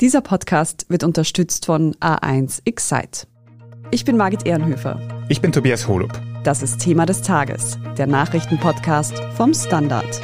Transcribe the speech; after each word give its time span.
Dieser 0.00 0.20
Podcast 0.20 0.86
wird 0.88 1.02
unterstützt 1.02 1.66
von 1.66 1.92
A1 1.96 2.60
Excite. 2.64 3.26
Ich 3.90 4.04
bin 4.04 4.16
Margit 4.16 4.46
Ehrenhöfer. 4.46 5.00
Ich 5.28 5.40
bin 5.40 5.50
Tobias 5.50 5.88
Holub. 5.88 6.12
Das 6.44 6.62
ist 6.62 6.78
Thema 6.78 7.04
des 7.04 7.20
Tages, 7.20 7.80
der 7.96 8.06
Nachrichtenpodcast 8.06 9.18
vom 9.36 9.52
Standard. 9.52 10.20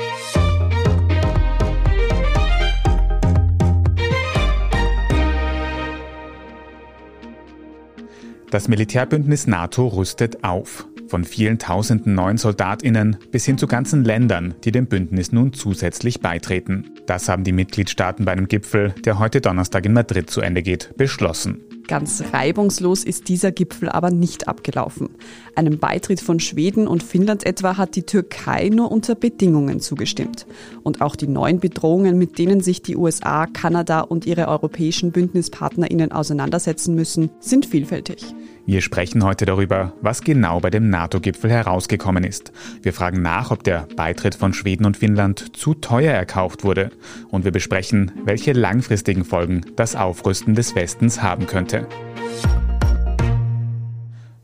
Das 8.52 8.68
Militärbündnis 8.68 9.48
NATO 9.48 9.88
rüstet 9.88 10.44
auf. 10.44 10.86
Von 11.14 11.22
vielen 11.22 11.60
tausenden 11.60 12.16
neuen 12.16 12.38
Soldatinnen 12.38 13.18
bis 13.30 13.44
hin 13.44 13.56
zu 13.56 13.68
ganzen 13.68 14.02
Ländern, 14.02 14.54
die 14.64 14.72
dem 14.72 14.86
Bündnis 14.86 15.30
nun 15.30 15.52
zusätzlich 15.52 16.20
beitreten. 16.20 16.90
Das 17.06 17.28
haben 17.28 17.44
die 17.44 17.52
Mitgliedstaaten 17.52 18.24
bei 18.24 18.32
einem 18.32 18.48
Gipfel, 18.48 18.92
der 19.04 19.20
heute 19.20 19.40
Donnerstag 19.40 19.86
in 19.86 19.92
Madrid 19.92 20.28
zu 20.28 20.40
Ende 20.40 20.64
geht, 20.64 20.96
beschlossen. 20.96 21.60
Ganz 21.86 22.24
reibungslos 22.32 23.04
ist 23.04 23.28
dieser 23.28 23.52
Gipfel 23.52 23.90
aber 23.90 24.10
nicht 24.10 24.48
abgelaufen. 24.48 25.10
Einem 25.54 25.78
Beitritt 25.78 26.20
von 26.20 26.40
Schweden 26.40 26.88
und 26.88 27.04
Finnland 27.04 27.46
etwa 27.46 27.76
hat 27.76 27.94
die 27.94 28.02
Türkei 28.02 28.70
nur 28.70 28.90
unter 28.90 29.14
Bedingungen 29.14 29.78
zugestimmt. 29.78 30.46
Und 30.82 31.00
auch 31.00 31.14
die 31.14 31.28
neuen 31.28 31.60
Bedrohungen, 31.60 32.18
mit 32.18 32.38
denen 32.38 32.60
sich 32.60 32.82
die 32.82 32.96
USA, 32.96 33.46
Kanada 33.46 34.00
und 34.00 34.26
ihre 34.26 34.48
europäischen 34.48 35.12
Bündnispartnerinnen 35.12 36.10
auseinandersetzen 36.10 36.96
müssen, 36.96 37.30
sind 37.38 37.66
vielfältig. 37.66 38.34
Wir 38.66 38.80
sprechen 38.80 39.22
heute 39.22 39.44
darüber, 39.44 39.92
was 40.00 40.22
genau 40.22 40.58
bei 40.58 40.70
dem 40.70 40.88
NATO-Gipfel 40.88 41.50
herausgekommen 41.50 42.24
ist. 42.24 42.50
Wir 42.80 42.94
fragen 42.94 43.20
nach, 43.20 43.50
ob 43.50 43.62
der 43.62 43.86
Beitritt 43.94 44.34
von 44.34 44.54
Schweden 44.54 44.86
und 44.86 44.96
Finnland 44.96 45.54
zu 45.54 45.74
teuer 45.74 46.14
erkauft 46.14 46.64
wurde. 46.64 46.90
Und 47.30 47.44
wir 47.44 47.52
besprechen, 47.52 48.12
welche 48.24 48.54
langfristigen 48.54 49.26
Folgen 49.26 49.66
das 49.76 49.96
Aufrüsten 49.96 50.54
des 50.54 50.74
Westens 50.74 51.20
haben 51.20 51.46
könnte. 51.46 51.86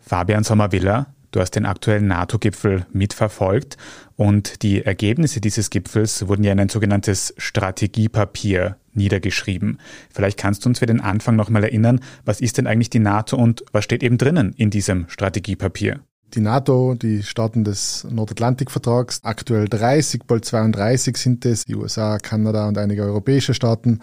Fabian 0.00 0.44
Sommervilla, 0.44 1.06
du 1.30 1.40
hast 1.40 1.52
den 1.52 1.64
aktuellen 1.64 2.06
NATO-Gipfel 2.06 2.84
mitverfolgt 2.92 3.78
und 4.16 4.62
die 4.62 4.84
Ergebnisse 4.84 5.40
dieses 5.40 5.70
Gipfels 5.70 6.28
wurden 6.28 6.44
ja 6.44 6.52
in 6.52 6.60
ein 6.60 6.68
sogenanntes 6.68 7.32
Strategiepapier 7.38 8.76
niedergeschrieben. 8.92 9.78
Vielleicht 10.12 10.38
kannst 10.38 10.64
du 10.64 10.68
uns 10.68 10.78
für 10.78 10.86
den 10.86 11.00
Anfang 11.00 11.36
nochmal 11.36 11.64
erinnern, 11.64 12.00
was 12.24 12.40
ist 12.40 12.58
denn 12.58 12.66
eigentlich 12.66 12.90
die 12.90 12.98
NATO 12.98 13.36
und 13.36 13.64
was 13.72 13.84
steht 13.84 14.02
eben 14.02 14.18
drinnen 14.18 14.54
in 14.56 14.70
diesem 14.70 15.08
Strategiepapier? 15.08 16.00
Die 16.34 16.40
NATO, 16.40 16.94
die 16.94 17.24
Staaten 17.24 17.64
des 17.64 18.06
Nordatlantikvertrags, 18.08 19.20
aktuell 19.24 19.68
30, 19.68 20.22
bald 20.26 20.44
32 20.44 21.16
sind 21.16 21.44
es, 21.44 21.64
die 21.64 21.74
USA, 21.74 22.18
Kanada 22.18 22.68
und 22.68 22.78
einige 22.78 23.02
europäische 23.02 23.52
Staaten. 23.52 23.98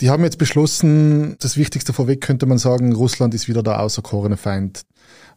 Die 0.00 0.08
haben 0.08 0.24
jetzt 0.24 0.38
beschlossen, 0.38 1.36
das 1.40 1.56
Wichtigste 1.56 1.92
vorweg 1.92 2.22
könnte 2.22 2.46
man 2.46 2.58
sagen, 2.58 2.94
Russland 2.94 3.34
ist 3.34 3.46
wieder 3.46 3.62
der 3.62 3.80
auserkorene 3.80 4.38
Feind 4.38 4.84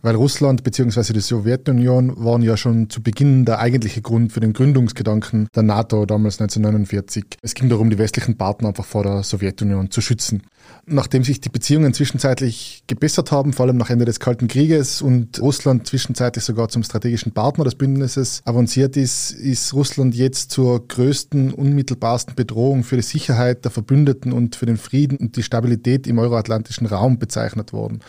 weil 0.07 0.15
Russland 0.15 0.63
bzw. 0.63 1.11
die 1.11 1.19
Sowjetunion 1.19 2.23
waren 2.23 2.41
ja 2.41 2.55
schon 2.55 2.89
zu 2.89 3.03
Beginn 3.03 3.43
der 3.43 3.59
eigentliche 3.59 4.01
Grund 4.01 4.31
für 4.31 4.39
den 4.39 4.53
Gründungsgedanken 4.53 5.49
der 5.53 5.63
NATO 5.63 6.05
damals 6.05 6.39
1949. 6.39 7.25
Es 7.41 7.53
ging 7.53 7.67
darum, 7.67 7.89
die 7.89 7.97
westlichen 7.97 8.37
Partner 8.37 8.69
einfach 8.69 8.85
vor 8.85 9.03
der 9.03 9.23
Sowjetunion 9.23 9.91
zu 9.91 9.99
schützen. 9.99 10.43
Nachdem 10.85 11.25
sich 11.25 11.41
die 11.41 11.49
Beziehungen 11.49 11.93
zwischenzeitlich 11.93 12.83
gebessert 12.87 13.33
haben, 13.33 13.51
vor 13.51 13.65
allem 13.65 13.75
nach 13.75 13.89
Ende 13.89 14.05
des 14.05 14.21
Kalten 14.21 14.47
Krieges 14.47 15.01
und 15.01 15.41
Russland 15.41 15.85
zwischenzeitlich 15.87 16.45
sogar 16.45 16.69
zum 16.69 16.83
strategischen 16.83 17.33
Partner 17.33 17.65
des 17.65 17.75
Bündnisses 17.75 18.41
avanciert 18.45 18.95
ist, 18.95 19.31
ist 19.31 19.73
Russland 19.73 20.15
jetzt 20.15 20.51
zur 20.51 20.87
größten, 20.87 21.51
unmittelbarsten 21.53 22.35
Bedrohung 22.35 22.85
für 22.85 22.95
die 22.95 23.01
Sicherheit 23.01 23.65
der 23.65 23.71
Verbündeten 23.71 24.31
und 24.31 24.55
für 24.55 24.65
den 24.65 24.77
Frieden 24.77 25.17
und 25.17 25.35
die 25.35 25.43
Stabilität 25.43 26.07
im 26.07 26.17
euroatlantischen 26.17 26.87
Raum 26.87 27.19
bezeichnet 27.19 27.73
worden. 27.73 27.99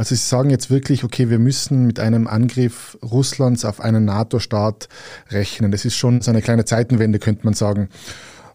Also 0.00 0.14
Sie 0.14 0.22
sagen 0.22 0.48
jetzt 0.48 0.70
wirklich, 0.70 1.04
okay, 1.04 1.28
wir 1.28 1.38
müssen 1.38 1.86
mit 1.86 2.00
einem 2.00 2.26
Angriff 2.26 2.96
Russlands 3.02 3.66
auf 3.66 3.82
einen 3.82 4.06
NATO-Staat 4.06 4.88
rechnen. 5.28 5.72
Das 5.72 5.84
ist 5.84 5.94
schon 5.94 6.22
so 6.22 6.30
eine 6.30 6.40
kleine 6.40 6.64
Zeitenwende, 6.64 7.18
könnte 7.18 7.44
man 7.44 7.52
sagen. 7.52 7.90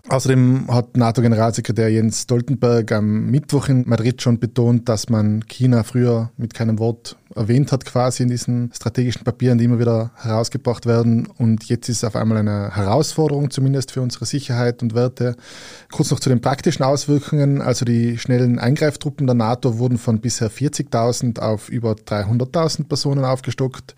Außerdem 0.08 0.68
hat 0.68 0.98
NATO-Generalsekretär 0.98 1.90
Jens 1.90 2.22
Stoltenberg 2.22 2.92
am 2.92 3.26
Mittwoch 3.32 3.70
in 3.70 3.88
Madrid 3.88 4.22
schon 4.22 4.38
betont, 4.38 4.88
dass 4.88 5.10
man 5.10 5.48
China 5.48 5.82
früher 5.82 6.30
mit 6.38 6.54
keinem 6.54 6.78
Wort 6.78 7.18
erwähnt 7.36 7.72
hat, 7.72 7.86
quasi 7.86 8.22
in 8.22 8.30
diesen 8.30 8.72
strategischen 8.72 9.24
Papieren, 9.24 9.58
die 9.58 9.66
immer 9.66 9.80
wieder 9.80 10.12
herausgebracht 10.16 10.86
werden. 10.86 11.28
Und 11.38 11.66
jetzt 11.66 11.90
ist 11.90 11.98
es 11.98 12.04
auf 12.04 12.16
einmal 12.16 12.38
eine 12.38 12.76
Herausforderung, 12.76 13.50
zumindest 13.50 13.92
für 13.92 14.02
unsere 14.02 14.26
Sicherheit 14.26 14.84
und 14.84 14.94
Werte. 14.94 15.36
Kurz 15.92 16.12
noch 16.12 16.20
zu 16.20 16.30
den 16.30 16.40
praktischen 16.40 16.86
Auswirkungen. 16.86 17.64
Also 17.64 17.84
die 17.84 18.20
schnellen 18.20 18.60
Eingreiftruppen 18.60 19.26
der 19.26 19.36
NATO 19.36 19.80
wurden 19.80 19.98
von 19.98 20.20
bisher 20.22 20.52
40.000 20.52 21.40
auf 21.40 21.68
über 21.70 21.94
300.000 21.94 22.88
Personen 22.88 23.26
aufgestockt. 23.26 23.96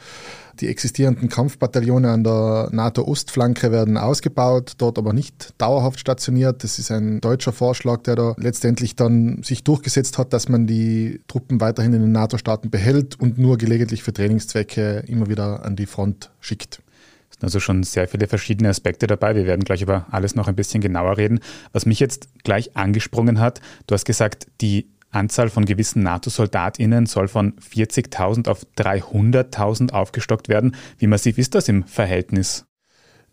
Die 0.59 0.67
existierenden 0.67 1.29
Kampfbataillone 1.29 2.09
an 2.09 2.23
der 2.23 2.69
NATO-Ostflanke 2.71 3.71
werden 3.71 3.97
ausgebaut, 3.97 4.73
dort 4.77 4.97
aber 4.97 5.13
nicht 5.13 5.53
dauerhaft 5.57 5.99
stationiert. 5.99 6.63
Das 6.63 6.79
ist 6.79 6.91
ein 6.91 7.21
deutscher 7.21 7.51
Vorschlag, 7.51 8.01
der 8.03 8.15
da 8.15 8.35
letztendlich 8.37 8.95
dann 8.95 9.43
sich 9.43 9.63
durchgesetzt 9.63 10.17
hat, 10.17 10.33
dass 10.33 10.49
man 10.49 10.65
die 10.65 11.21
Truppen 11.27 11.61
weiterhin 11.61 11.93
in 11.93 12.01
den 12.01 12.11
NATO-Staaten 12.11 12.69
behält 12.69 13.19
und 13.19 13.37
nur 13.37 13.57
gelegentlich 13.57 14.03
für 14.03 14.13
Trainingszwecke 14.13 15.03
immer 15.07 15.27
wieder 15.27 15.63
an 15.63 15.75
die 15.75 15.85
Front 15.85 16.31
schickt. 16.39 16.81
Es 17.29 17.35
sind 17.35 17.43
also 17.43 17.59
schon 17.59 17.83
sehr 17.83 18.07
viele 18.07 18.27
verschiedene 18.27 18.69
Aspekte 18.69 19.05
dabei. 19.05 19.35
Wir 19.35 19.45
werden 19.45 19.63
gleich 19.63 19.81
über 19.81 20.07
alles 20.09 20.35
noch 20.35 20.47
ein 20.47 20.55
bisschen 20.55 20.81
genauer 20.81 21.17
reden. 21.17 21.39
Was 21.71 21.85
mich 21.85 21.99
jetzt 21.99 22.29
gleich 22.43 22.75
angesprungen 22.75 23.39
hat, 23.39 23.61
du 23.85 23.93
hast 23.93 24.05
gesagt, 24.05 24.47
die 24.61 24.87
Anzahl 25.11 25.49
von 25.49 25.65
gewissen 25.65 26.03
NATO-SoldatInnen 26.03 27.05
soll 27.05 27.27
von 27.27 27.53
40.000 27.53 28.49
auf 28.49 28.65
300.000 28.77 29.91
aufgestockt 29.91 30.49
werden. 30.49 30.75
Wie 30.97 31.07
massiv 31.07 31.37
ist 31.37 31.55
das 31.55 31.67
im 31.67 31.83
Verhältnis? 31.83 32.65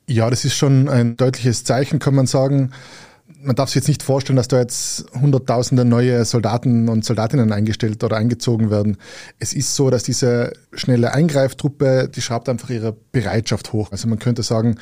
Ja, 0.07 0.29
das 0.31 0.45
ist 0.45 0.57
schon 0.57 0.89
ein 0.89 1.17
deutliches 1.17 1.65
Zeichen, 1.65 1.99
kann 1.99 2.15
man 2.15 2.27
sagen. 2.27 2.73
Man 3.41 3.57
darf 3.57 3.71
sich 3.71 3.77
jetzt 3.77 3.89
nicht 3.89 4.03
vorstellen, 4.03 4.37
dass 4.37 4.49
da 4.49 4.59
jetzt 4.59 5.07
hunderttausende 5.15 5.85
neue 5.85 6.25
Soldaten 6.25 6.89
und 6.89 7.05
Soldatinnen 7.05 7.53
eingestellt 7.53 8.03
oder 8.05 8.17
eingezogen 8.17 8.71
werden. 8.71 8.99
Es 9.39 9.55
ist 9.55 9.75
so, 9.75 9.91
dass 9.91 10.03
diese 10.03 10.53
schnelle 10.73 11.13
Eingreiftruppe, 11.13 12.11
die 12.15 12.23
schraubt 12.23 12.49
einfach 12.49 12.71
ihre 12.71 12.93
Bereitschaft 13.13 13.73
hoch. 13.73 13.93
Also 13.93 14.09
man 14.09 14.19
könnte 14.19 14.43
sagen, 14.43 14.77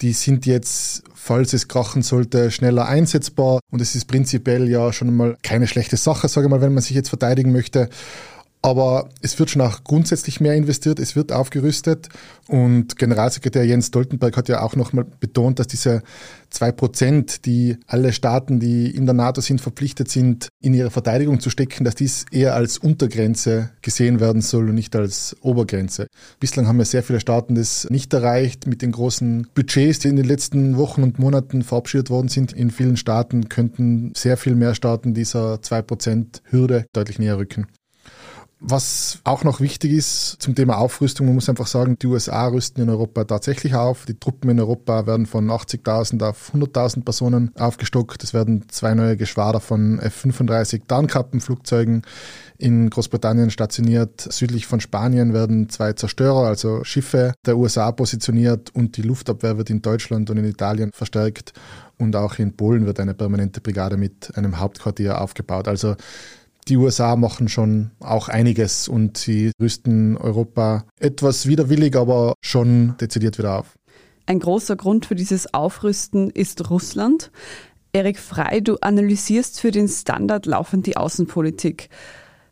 die 0.00 0.12
sind 0.12 0.46
jetzt 0.46 1.04
falls 1.26 1.52
es 1.52 1.66
krachen 1.66 2.02
sollte, 2.02 2.52
schneller 2.52 2.86
einsetzbar. 2.86 3.58
Und 3.72 3.80
es 3.82 3.96
ist 3.96 4.04
prinzipiell 4.04 4.68
ja 4.68 4.92
schon 4.92 5.14
mal 5.14 5.36
keine 5.42 5.66
schlechte 5.66 5.96
Sache, 5.96 6.28
sage 6.28 6.46
ich 6.46 6.50
mal, 6.50 6.60
wenn 6.60 6.72
man 6.72 6.82
sich 6.82 6.94
jetzt 6.94 7.08
verteidigen 7.08 7.50
möchte. 7.50 7.88
Aber 8.62 9.10
es 9.22 9.38
wird 9.38 9.50
schon 9.50 9.62
auch 9.62 9.84
grundsätzlich 9.84 10.40
mehr 10.40 10.54
investiert, 10.54 10.98
es 10.98 11.14
wird 11.14 11.30
aufgerüstet. 11.30 12.08
Und 12.48 12.96
Generalsekretär 12.96 13.64
Jens 13.64 13.88
Stoltenberg 13.88 14.36
hat 14.36 14.48
ja 14.48 14.62
auch 14.62 14.74
nochmal 14.74 15.04
betont, 15.20 15.58
dass 15.58 15.68
diese 15.68 16.02
zwei 16.50 16.72
Prozent, 16.72 17.44
die 17.46 17.76
alle 17.86 18.12
Staaten, 18.12 18.58
die 18.58 18.90
in 18.90 19.06
der 19.06 19.14
NATO 19.14 19.40
sind, 19.40 19.60
verpflichtet 19.60 20.08
sind, 20.10 20.48
in 20.60 20.74
ihre 20.74 20.90
Verteidigung 20.90 21.40
zu 21.40 21.50
stecken, 21.50 21.84
dass 21.84 21.94
dies 21.94 22.24
eher 22.30 22.54
als 22.54 22.78
Untergrenze 22.78 23.70
gesehen 23.82 24.20
werden 24.20 24.42
soll 24.42 24.68
und 24.68 24.74
nicht 24.74 24.96
als 24.96 25.36
Obergrenze. 25.42 26.08
Bislang 26.40 26.66
haben 26.66 26.78
ja 26.78 26.84
sehr 26.84 27.02
viele 27.02 27.20
Staaten 27.20 27.54
das 27.54 27.88
nicht 27.90 28.12
erreicht 28.12 28.66
mit 28.66 28.82
den 28.82 28.92
großen 28.92 29.48
Budgets, 29.54 30.00
die 30.00 30.08
in 30.08 30.16
den 30.16 30.26
letzten 30.26 30.76
Wochen 30.76 31.02
und 31.02 31.18
Monaten 31.18 31.62
verabschiedet 31.62 32.10
worden 32.10 32.28
sind. 32.28 32.52
In 32.52 32.70
vielen 32.70 32.96
Staaten 32.96 33.48
könnten 33.48 34.12
sehr 34.16 34.36
viel 34.36 34.54
mehr 34.54 34.74
Staaten 34.74 35.14
dieser 35.14 35.62
zwei 35.62 35.82
Prozent 35.82 36.42
Hürde 36.50 36.86
deutlich 36.92 37.18
näher 37.18 37.38
rücken. 37.38 37.66
Was 38.58 39.20
auch 39.24 39.44
noch 39.44 39.60
wichtig 39.60 39.92
ist 39.92 40.36
zum 40.40 40.54
Thema 40.54 40.78
Aufrüstung, 40.78 41.26
man 41.26 41.34
muss 41.34 41.48
einfach 41.50 41.66
sagen, 41.66 41.98
die 41.98 42.06
USA 42.06 42.46
rüsten 42.46 42.82
in 42.82 42.88
Europa 42.88 43.24
tatsächlich 43.24 43.74
auf. 43.74 44.06
Die 44.06 44.18
Truppen 44.18 44.48
in 44.48 44.58
Europa 44.58 45.06
werden 45.06 45.26
von 45.26 45.50
80.000 45.50 46.26
auf 46.26 46.54
100.000 46.54 47.04
Personen 47.04 47.52
aufgestockt. 47.56 48.24
Es 48.24 48.32
werden 48.32 48.64
zwei 48.70 48.94
neue 48.94 49.18
Geschwader 49.18 49.60
von 49.60 49.98
F-35 49.98 50.86
Tarnkappenflugzeugen 50.88 52.00
in 52.56 52.88
Großbritannien 52.88 53.50
stationiert. 53.50 54.26
Südlich 54.32 54.66
von 54.66 54.80
Spanien 54.80 55.34
werden 55.34 55.68
zwei 55.68 55.92
Zerstörer, 55.92 56.46
also 56.46 56.82
Schiffe 56.82 57.34
der 57.44 57.58
USA 57.58 57.92
positioniert 57.92 58.74
und 58.74 58.96
die 58.96 59.02
Luftabwehr 59.02 59.58
wird 59.58 59.68
in 59.68 59.82
Deutschland 59.82 60.30
und 60.30 60.38
in 60.38 60.46
Italien 60.46 60.92
verstärkt. 60.94 61.52
Und 61.98 62.16
auch 62.16 62.38
in 62.38 62.56
Polen 62.56 62.86
wird 62.86 63.00
eine 63.00 63.12
permanente 63.12 63.60
Brigade 63.60 63.98
mit 63.98 64.34
einem 64.36 64.58
Hauptquartier 64.58 65.20
aufgebaut. 65.20 65.68
Also 65.68 65.94
die 66.68 66.76
USA 66.76 67.16
machen 67.16 67.48
schon 67.48 67.92
auch 68.00 68.28
einiges 68.28 68.88
und 68.88 69.16
sie 69.16 69.52
rüsten 69.60 70.16
Europa 70.16 70.84
etwas 70.98 71.46
widerwillig, 71.46 71.96
aber 71.96 72.34
schon 72.42 72.96
dezidiert 73.00 73.38
wieder 73.38 73.58
auf. 73.58 73.76
Ein 74.26 74.40
großer 74.40 74.74
Grund 74.76 75.06
für 75.06 75.14
dieses 75.14 75.54
Aufrüsten 75.54 76.30
ist 76.30 76.68
Russland. 76.70 77.30
Erik 77.92 78.18
Frei, 78.18 78.60
du 78.60 78.76
analysierst 78.80 79.60
für 79.60 79.70
den 79.70 79.88
Standard 79.88 80.46
laufend 80.46 80.86
die 80.86 80.96
Außenpolitik. 80.96 81.88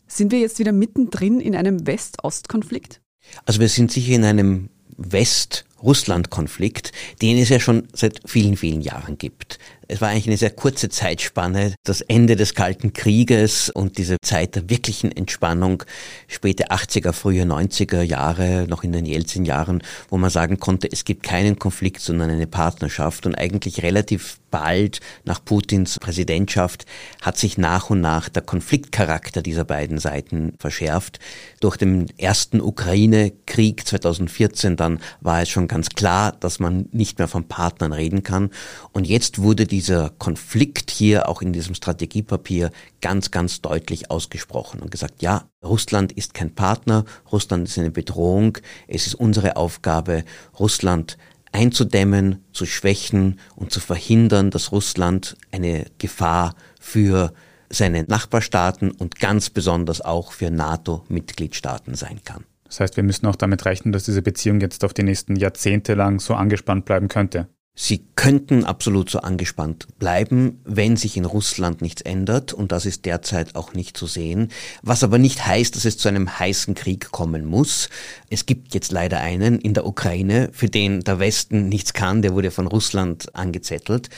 Sind 0.07 0.31
wir 0.31 0.39
jetzt 0.39 0.59
wieder 0.59 0.71
mittendrin 0.71 1.39
in 1.39 1.55
einem 1.55 1.85
West-Ost-Konflikt? 1.85 3.01
Also 3.45 3.59
wir 3.59 3.69
sind 3.69 3.91
sicher 3.91 4.15
in 4.15 4.23
einem 4.23 4.69
West 4.97 5.65
Russland-Konflikt, 5.85 6.91
den 7.21 7.37
es 7.37 7.49
ja 7.49 7.59
schon 7.59 7.87
seit 7.93 8.19
vielen, 8.25 8.57
vielen 8.57 8.81
Jahren 8.81 9.17
gibt. 9.17 9.59
Es 9.87 10.01
war 10.01 10.09
eigentlich 10.09 10.27
eine 10.27 10.37
sehr 10.37 10.49
kurze 10.49 10.89
Zeitspanne, 10.89 11.75
das 11.83 12.01
Ende 12.01 12.35
des 12.35 12.55
Kalten 12.55 12.93
Krieges 12.93 13.69
und 13.69 13.99
diese 13.99 14.17
Zeit 14.23 14.55
der 14.55 14.67
wirklichen 14.69 15.11
Entspannung, 15.11 15.83
späte 16.27 16.71
80er, 16.71 17.13
frühe 17.13 17.43
90er 17.43 18.01
Jahre, 18.01 18.65
noch 18.67 18.83
in 18.83 18.91
den 18.91 19.05
Jelzin-Jahren, 19.05 19.83
wo 20.09 20.17
man 20.17 20.31
sagen 20.31 20.59
konnte, 20.59 20.91
es 20.91 21.05
gibt 21.05 21.21
keinen 21.21 21.59
Konflikt, 21.59 22.01
sondern 22.01 22.31
eine 22.31 22.47
Partnerschaft 22.47 23.27
und 23.27 23.35
eigentlich 23.35 23.83
relativ 23.83 24.39
bald 24.49 25.01
nach 25.25 25.43
Putins 25.43 25.99
Präsidentschaft 25.99 26.85
hat 27.21 27.37
sich 27.37 27.57
nach 27.57 27.89
und 27.89 27.99
nach 27.99 28.29
der 28.29 28.41
Konfliktcharakter 28.41 29.41
dieser 29.41 29.65
beiden 29.65 29.97
Seiten 29.97 30.53
verschärft. 30.59 31.19
Durch 31.59 31.75
den 31.75 32.07
ersten 32.17 32.61
Ukraine-Krieg 32.61 33.85
2014 33.85 34.77
dann 34.77 34.99
war 35.19 35.41
es 35.41 35.49
schon 35.49 35.67
ganz 35.75 35.89
klar, 35.89 36.31
dass 36.31 36.59
man 36.59 36.87
nicht 36.93 37.19
mehr 37.19 37.27
von 37.27 37.49
Partnern 37.49 37.91
reden 37.91 38.23
kann. 38.23 38.49
Und 38.93 39.05
jetzt 39.05 39.39
wurde 39.39 39.67
dieser 39.67 40.09
Konflikt 40.09 40.89
hier 40.89 41.27
auch 41.27 41.41
in 41.41 41.51
diesem 41.51 41.75
Strategiepapier 41.75 42.71
ganz, 43.01 43.29
ganz 43.29 43.59
deutlich 43.59 44.09
ausgesprochen 44.09 44.79
und 44.79 44.89
gesagt, 44.89 45.21
ja, 45.21 45.49
Russland 45.61 46.13
ist 46.13 46.33
kein 46.33 46.55
Partner, 46.55 47.03
Russland 47.29 47.67
ist 47.67 47.77
eine 47.77 47.91
Bedrohung, 47.91 48.57
es 48.87 49.05
ist 49.05 49.15
unsere 49.15 49.57
Aufgabe, 49.57 50.23
Russland 50.57 51.17
einzudämmen, 51.51 52.45
zu 52.53 52.65
schwächen 52.65 53.41
und 53.57 53.73
zu 53.73 53.81
verhindern, 53.81 54.51
dass 54.51 54.71
Russland 54.71 55.35
eine 55.51 55.87
Gefahr 55.97 56.55
für 56.79 57.33
seine 57.69 58.03
Nachbarstaaten 58.03 58.91
und 58.91 59.19
ganz 59.19 59.49
besonders 59.49 59.99
auch 59.99 60.31
für 60.31 60.51
NATO-Mitgliedstaaten 60.51 61.95
sein 61.95 62.21
kann. 62.23 62.45
Das 62.75 62.81
heißt, 62.81 62.97
wir 62.97 63.03
müssen 63.03 63.25
auch 63.27 63.37
damit 63.37 63.63
rechnen, 63.63 63.93
dass 63.93 64.03
diese 64.03 64.21
Beziehung 64.21 64.59
jetzt 64.59 64.83
auf 64.83 64.93
die 64.93 65.03
nächsten 65.03 65.37
Jahrzehnte 65.37 65.93
lang 65.93 66.19
so 66.19 66.33
angespannt 66.33 66.83
bleiben 66.83 67.07
könnte. 67.07 67.47
Sie 67.73 68.05
könnten 68.15 68.65
absolut 68.65 69.09
so 69.09 69.19
angespannt 69.19 69.87
bleiben, 69.97 70.59
wenn 70.65 70.97
sich 70.97 71.15
in 71.15 71.23
Russland 71.23 71.81
nichts 71.81 72.01
ändert, 72.01 72.51
und 72.51 72.73
das 72.73 72.85
ist 72.85 73.05
derzeit 73.05 73.55
auch 73.55 73.73
nicht 73.73 73.95
zu 73.95 74.07
sehen, 74.07 74.49
was 74.81 75.05
aber 75.05 75.19
nicht 75.19 75.45
heißt, 75.45 75.75
dass 75.75 75.85
es 75.85 75.97
zu 75.97 76.09
einem 76.09 76.37
heißen 76.37 76.73
Krieg 76.73 77.11
kommen 77.11 77.45
muss. 77.45 77.89
Es 78.29 78.45
gibt 78.45 78.73
jetzt 78.73 78.91
leider 78.91 79.19
einen 79.19 79.59
in 79.59 79.73
der 79.73 79.85
Ukraine, 79.85 80.49
für 80.51 80.67
den 80.67 81.01
der 81.01 81.19
Westen 81.19 81.69
nichts 81.69 81.93
kann, 81.93 82.21
der 82.21 82.33
wurde 82.33 82.51
von 82.51 82.67
Russland 82.67 83.33
angezettelt. 83.35 84.09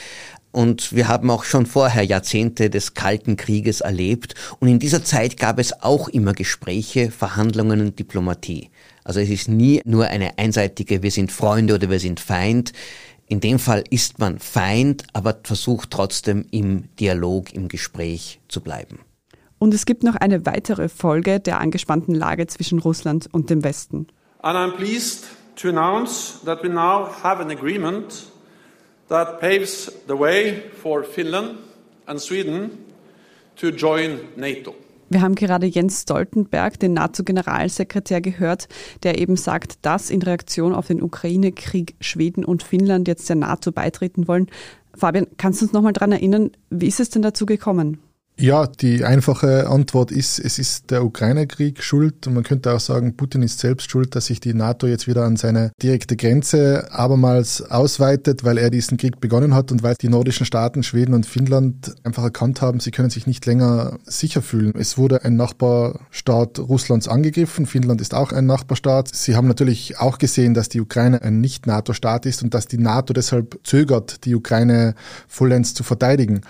Und 0.52 0.94
wir 0.94 1.08
haben 1.08 1.30
auch 1.30 1.44
schon 1.44 1.66
vorher 1.66 2.04
Jahrzehnte 2.04 2.70
des 2.70 2.94
Kalten 2.94 3.38
Krieges 3.38 3.82
erlebt. 3.82 4.34
Und 4.60 4.68
in 4.68 4.80
dieser 4.80 5.04
Zeit 5.04 5.38
gab 5.38 5.60
es 5.60 5.84
auch 5.84 6.08
immer 6.08 6.34
Gespräche, 6.34 7.12
Verhandlungen 7.12 7.82
und 7.82 8.00
Diplomatie. 8.00 8.70
Also 9.04 9.20
es 9.20 9.30
ist 9.30 9.50
nie 9.50 9.82
nur 9.86 10.08
eine 10.08 10.38
einseitige, 10.38 11.04
wir 11.04 11.12
sind 11.12 11.32
Freunde 11.32 11.76
oder 11.76 11.90
wir 11.90 12.00
sind 12.00 12.20
Feind. 12.20 12.74
In 13.28 13.40
dem 13.42 13.60
Fall 13.60 13.84
ist 13.90 14.20
man 14.20 14.40
Feind, 14.40 15.04
aber 15.14 15.38
versucht 15.44 15.92
trotzdem 15.92 16.46
im 16.52 16.86
Dialog, 16.96 17.54
im 17.54 17.68
Gespräch 17.68 18.40
zu 18.48 18.62
bleiben. 18.62 19.00
Und 19.60 19.74
es 19.74 19.86
gibt 19.86 20.04
noch 20.04 20.16
eine 20.16 20.46
weitere 20.46 20.88
Folge 20.88 21.40
der 21.40 21.60
angespannten 21.60 22.16
Lage 22.16 22.48
zwischen 22.48 22.80
Russland 22.80 23.28
und 23.32 23.50
dem 23.50 23.64
Westen. 23.64 24.08
And 24.42 24.58
I'm 24.58 24.78
pleased 24.78 25.26
to 25.58 25.70
announce 25.70 26.40
that 26.46 26.64
we 26.64 26.70
now 26.70 27.10
have 27.24 27.42
an 27.42 27.50
agreement 27.50 28.28
that 29.10 29.40
paves 29.40 29.92
the 30.08 30.18
way 30.18 30.64
for 30.82 31.04
Finland 31.04 31.58
and 32.06 32.20
Sweden 32.20 32.72
to 33.56 33.70
join 33.70 34.20
NATO. 34.36 34.76
Wir 35.10 35.22
haben 35.22 35.36
gerade 35.36 35.68
Jens 35.68 36.02
Stoltenberg, 36.02 36.80
den 36.80 36.94
NATO-Generalsekretär, 36.94 38.20
gehört, 38.20 38.68
der 39.04 39.20
eben 39.20 39.38
sagt, 39.38 39.86
dass 39.86 40.10
in 40.10 40.22
Reaktion 40.22 40.76
auf 40.76 40.88
den 40.88 41.02
Ukraine-Krieg 41.02 41.96
Schweden 42.02 42.44
und 42.44 42.62
Finnland 42.62 43.08
jetzt 43.08 43.30
der 43.30 43.38
NATO 43.38 43.72
beitreten 43.72 44.28
wollen. 44.28 44.48
Fabian, 44.94 45.28
kannst 45.38 45.62
du 45.62 45.66
uns 45.66 45.74
nochmal 45.74 45.94
daran 45.94 46.12
erinnern, 46.12 46.52
wie 46.70 46.88
ist 46.88 47.00
es 47.00 47.10
denn 47.10 47.22
dazu 47.22 47.46
gekommen? 47.46 48.00
Ja, 48.40 48.68
die 48.68 49.04
einfache 49.04 49.68
Antwort 49.68 50.12
ist, 50.12 50.38
es 50.38 50.60
ist 50.60 50.92
der 50.92 51.04
Ukraine-Krieg 51.04 51.82
schuld 51.82 52.28
und 52.28 52.36
man 52.36 52.44
könnte 52.44 52.72
auch 52.72 52.80
sagen, 52.80 53.18
Putin 53.18 53.42
ist 53.42 53.58
selbst 53.58 53.90
schuld, 53.90 54.16
dass 54.16 54.28
sich 54.28 54.40
die 54.40 54.54
NATO 54.54 54.86
jetzt 54.86 55.08
wieder 55.08 55.24
an 55.24 55.38
seine 55.38 55.72
direkte 55.82 56.16
Grenze 56.16 56.88
abermals 56.92 57.64
ausweitet, 57.64 58.44
weil 58.44 58.60
er 58.60 58.70
diesen 58.70 58.98
Krieg 58.98 59.20
begonnen 59.20 59.56
hat 59.56 59.72
und 59.72 59.82
weil 59.82 59.96
die 59.96 60.10
nordischen 60.10 60.46
Staaten, 60.46 60.84
Schweden 60.84 61.16
und 61.16 61.26
Finnland 61.26 61.96
einfach 62.04 62.22
erkannt 62.22 62.62
haben, 62.62 62.80
sie 62.80 62.92
können 62.92 63.10
sich 63.10 63.26
nicht 63.26 63.44
länger 63.48 63.98
sicher 64.06 64.44
fühlen. 64.44 64.74
Es 64.78 65.00
wurde 65.00 65.26
ein 65.26 65.36
Nachbarstaat 65.36 66.60
Russlands 66.60 67.08
angegriffen, 67.08 67.66
Finnland 67.66 68.02
ist 68.02 68.14
auch 68.14 68.32
ein 68.32 68.46
Nachbarstaat. 68.46 69.08
Sie 69.16 69.36
haben 69.36 69.48
natürlich 69.48 69.98
auch 69.98 70.20
gesehen, 70.20 70.54
dass 70.54 70.70
die 70.70 70.80
Ukraine 70.80 71.24
ein 71.24 71.42
Nicht-NATO-Staat 71.42 72.28
ist 72.28 72.44
und 72.44 72.54
dass 72.54 72.68
die 72.68 72.78
NATO 72.78 73.14
deshalb 73.14 73.60
zögert, 73.64 74.26
die 74.26 74.36
Ukraine 74.36 74.94
vollends 75.28 75.74
zu 75.74 75.82
verteidigen. 75.84 76.42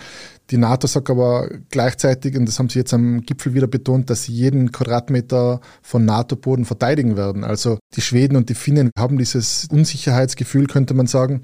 Die 0.49 0.57
NATO 0.57 0.87
sagt 0.87 1.09
aber 1.09 1.49
gleichzeitig, 1.69 2.37
und 2.37 2.45
das 2.45 2.57
haben 2.57 2.69
sie 2.69 2.79
jetzt 2.79 2.93
am 2.93 3.21
Gipfel 3.21 3.53
wieder 3.53 3.67
betont, 3.67 4.09
dass 4.09 4.23
sie 4.23 4.31
jeden 4.31 4.71
Quadratmeter 4.71 5.59
von 5.81 6.05
NATO-Boden 6.05 6.63
verteidigen 6.63 7.17
werden. 7.17 7.43
Also 7.43 7.79
die 7.95 8.01
Schweden 8.01 8.37
und 8.37 8.49
die 8.49 8.55
Finnen 8.55 8.91
haben 8.97 9.17
dieses 9.17 9.67
Unsicherheitsgefühl, 9.69 10.67
könnte 10.67 10.93
man 10.93 11.07
sagen. 11.07 11.41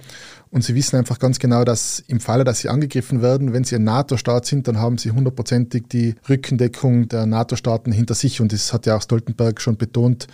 Und 0.54 0.64
sie 0.64 0.76
wissen 0.76 0.98
einfach 0.98 1.18
ganz 1.18 1.40
genau, 1.40 1.64
dass 1.64 2.04
im 2.06 2.20
Falle, 2.20 2.44
dass 2.44 2.60
sie 2.60 2.70
angegriffen 2.70 3.24
werden, 3.24 3.54
wenn 3.54 3.64
sie 3.64 3.76
ein 3.76 3.86
NATO-Staat 3.86 4.46
sind, 4.46 4.68
dann 4.68 4.78
haben 4.78 5.00
sie 5.00 5.10
hundertprozentig 5.10 5.86
die 5.92 6.14
Rückendeckung 6.30 7.08
der 7.08 7.26
NATO-Staaten 7.26 7.92
hinter 7.92 8.14
sich. 8.14 8.40
Und 8.40 8.54
das 8.54 8.72
hat 8.72 8.86
ja 8.86 8.96
auch 8.96 9.02
Stoltenberg 9.02 9.60
schon 9.60 9.78
betont. 9.78 10.28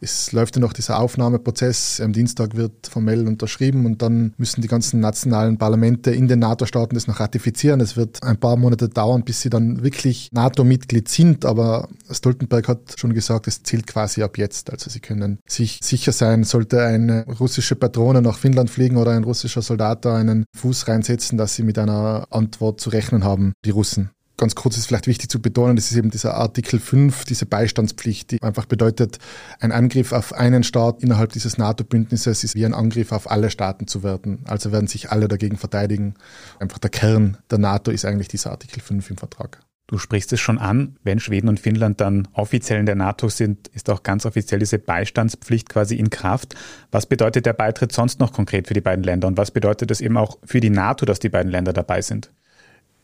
Es 0.00 0.32
läuft 0.32 0.56
ja 0.56 0.62
noch 0.62 0.72
dieser 0.72 0.98
Aufnahmeprozess. 0.98 2.00
Am 2.00 2.14
Dienstag 2.14 2.56
wird 2.56 2.86
formell 2.86 3.28
unterschrieben 3.28 3.84
und 3.84 4.00
dann 4.00 4.32
müssen 4.38 4.62
die 4.62 4.68
ganzen 4.68 5.00
nationalen 5.00 5.58
Parlamente 5.58 6.10
in 6.10 6.26
den 6.26 6.38
NATO-Staaten 6.38 6.94
das 6.94 7.06
noch 7.06 7.20
ratifizieren. 7.20 7.80
Es 7.80 7.98
wird 7.98 8.22
ein 8.22 8.38
paar 8.38 8.56
Monate 8.56 8.88
dauern, 8.88 9.24
bis 9.24 9.42
sie 9.42 9.50
dann 9.50 9.82
wirklich 9.82 10.30
NATO-Mitglied 10.32 11.06
sind. 11.10 11.44
Aber 11.44 11.90
Stoltenberg 12.10 12.66
hat 12.66 12.94
schon 12.96 13.12
gesagt, 13.12 13.46
es 13.46 13.62
zählt 13.62 13.86
quasi 13.86 14.22
ab 14.22 14.38
jetzt. 14.38 14.70
Also 14.70 14.88
sie 14.88 15.00
können 15.00 15.38
sich 15.46 15.80
sicher 15.82 16.12
sein, 16.12 16.44
sollte 16.44 16.82
eine 16.82 17.26
russische 17.26 17.76
Patrone 17.76 18.22
nach 18.22 18.38
Finnland 18.38 18.70
fliegen 18.70 18.96
oder 18.96 19.10
ein 19.10 19.24
russischer 19.24 19.65
Soldat 19.66 20.04
da 20.04 20.16
einen 20.16 20.44
Fuß 20.56 20.88
reinsetzen, 20.88 21.38
dass 21.38 21.54
sie 21.54 21.62
mit 21.62 21.78
einer 21.78 22.26
Antwort 22.30 22.80
zu 22.80 22.90
rechnen 22.90 23.24
haben, 23.24 23.52
die 23.64 23.70
Russen. 23.70 24.10
Ganz 24.38 24.54
kurz 24.54 24.76
ist 24.76 24.86
vielleicht 24.86 25.06
wichtig 25.06 25.30
zu 25.30 25.40
betonen, 25.40 25.76
das 25.76 25.90
ist 25.90 25.96
eben 25.96 26.10
dieser 26.10 26.34
Artikel 26.34 26.78
5, 26.78 27.24
diese 27.24 27.46
Beistandspflicht, 27.46 28.32
die 28.32 28.42
einfach 28.42 28.66
bedeutet, 28.66 29.18
ein 29.60 29.72
Angriff 29.72 30.12
auf 30.12 30.34
einen 30.34 30.62
Staat 30.62 31.02
innerhalb 31.02 31.32
dieses 31.32 31.56
NATO-Bündnisses 31.56 32.44
ist 32.44 32.54
wie 32.54 32.66
ein 32.66 32.74
Angriff 32.74 33.12
auf 33.12 33.30
alle 33.30 33.48
Staaten 33.50 33.86
zu 33.86 34.02
werden. 34.02 34.40
Also 34.44 34.72
werden 34.72 34.88
sich 34.88 35.10
alle 35.10 35.26
dagegen 35.26 35.56
verteidigen. 35.56 36.14
Einfach 36.58 36.78
der 36.78 36.90
Kern 36.90 37.38
der 37.50 37.58
NATO 37.58 37.90
ist 37.90 38.04
eigentlich 38.04 38.28
dieser 38.28 38.50
Artikel 38.50 38.80
5 38.80 39.08
im 39.08 39.16
Vertrag. 39.16 39.60
Du 39.88 39.98
sprichst 39.98 40.32
es 40.32 40.40
schon 40.40 40.58
an, 40.58 40.96
wenn 41.04 41.20
Schweden 41.20 41.48
und 41.48 41.60
Finnland 41.60 42.00
dann 42.00 42.26
offiziell 42.32 42.80
in 42.80 42.86
der 42.86 42.96
NATO 42.96 43.28
sind, 43.28 43.68
ist 43.68 43.88
auch 43.88 44.02
ganz 44.02 44.26
offiziell 44.26 44.58
diese 44.58 44.80
Beistandspflicht 44.80 45.68
quasi 45.68 45.94
in 45.94 46.10
Kraft. 46.10 46.56
Was 46.90 47.06
bedeutet 47.06 47.46
der 47.46 47.52
Beitritt 47.52 47.92
sonst 47.92 48.18
noch 48.18 48.32
konkret 48.32 48.66
für 48.66 48.74
die 48.74 48.80
beiden 48.80 49.04
Länder 49.04 49.28
und 49.28 49.36
was 49.38 49.52
bedeutet 49.52 49.92
es 49.92 50.00
eben 50.00 50.16
auch 50.16 50.38
für 50.44 50.60
die 50.60 50.70
NATO, 50.70 51.06
dass 51.06 51.20
die 51.20 51.28
beiden 51.28 51.52
Länder 51.52 51.72
dabei 51.72 52.02
sind? 52.02 52.32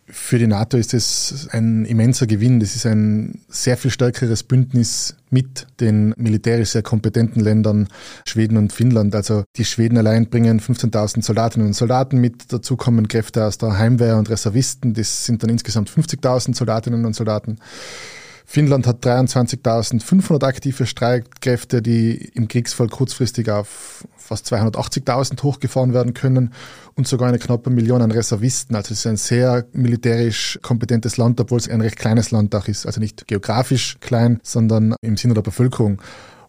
Für 0.07 0.39
die 0.39 0.49
NATO 0.49 0.77
ist 0.77 0.95
es 0.95 1.49
ein 1.53 1.85
immenser 1.85 2.27
Gewinn. 2.27 2.59
Das 2.59 2.75
ist 2.75 2.87
ein 2.87 3.41
sehr 3.49 3.77
viel 3.77 3.91
stärkeres 3.91 4.43
Bündnis 4.43 5.17
mit 5.31 5.67
den 5.81 6.13
militärisch 6.17 6.71
sehr 6.71 6.83
kompetenten 6.83 7.43
Ländern 7.43 7.89
Schweden 8.27 8.57
und 8.57 8.73
Finnland. 8.73 9.15
Also 9.15 9.45
die 9.57 9.65
Schweden 9.65 9.97
allein 9.97 10.29
bringen 10.29 10.61
15.000 10.61 11.23
Soldatinnen 11.23 11.69
und 11.69 11.75
Soldaten 11.75 12.19
mit. 12.19 12.53
Dazu 12.53 12.77
kommen 12.77 13.07
Kräfte 13.07 13.45
aus 13.45 13.59
der 13.59 13.79
Heimwehr 13.79 14.17
und 14.17 14.29
Reservisten. 14.29 14.93
Das 14.93 15.25
sind 15.25 15.43
dann 15.43 15.51
insgesamt 15.51 15.89
50.000 15.89 16.57
Soldatinnen 16.57 17.05
und 17.05 17.15
Soldaten. 17.15 17.59
Finnland 18.45 18.87
hat 18.87 19.05
23.500 19.05 20.45
aktive 20.45 20.87
Streitkräfte, 20.87 21.83
die 21.83 22.31
im 22.35 22.49
Kriegsfall 22.49 22.89
kurzfristig 22.89 23.51
auf 23.51 24.07
fast 24.17 24.53
280.000 24.53 25.43
hochgefahren 25.43 25.95
werden 25.95 26.15
können 26.15 26.53
und 26.95 27.07
sogar 27.09 27.29
eine 27.29 27.39
knappe 27.39 27.71
Million 27.71 28.03
an 28.03 28.11
Reservisten. 28.11 28.77
Also 28.77 28.93
es 28.93 29.01
ist 29.01 29.07
ein 29.07 29.17
sehr 29.17 29.67
militärisch 29.73 30.59
kompetentes 30.63 31.17
Land, 31.17 31.41
obwohl 31.41 31.59
es 31.59 31.69
ein 31.69 31.81
recht 31.81 31.97
kleines 31.97 32.31
Land 32.31 32.55
auch 32.55 32.69
ist. 32.69 32.87
Also 32.87 33.01
nicht 33.01 33.27
geografisch 33.27 33.97
klein, 34.01 34.41
sondern 34.43 34.95
im 35.03 35.17
Sinne 35.17 35.35
der 35.35 35.43
Bevölkerung. 35.43 36.01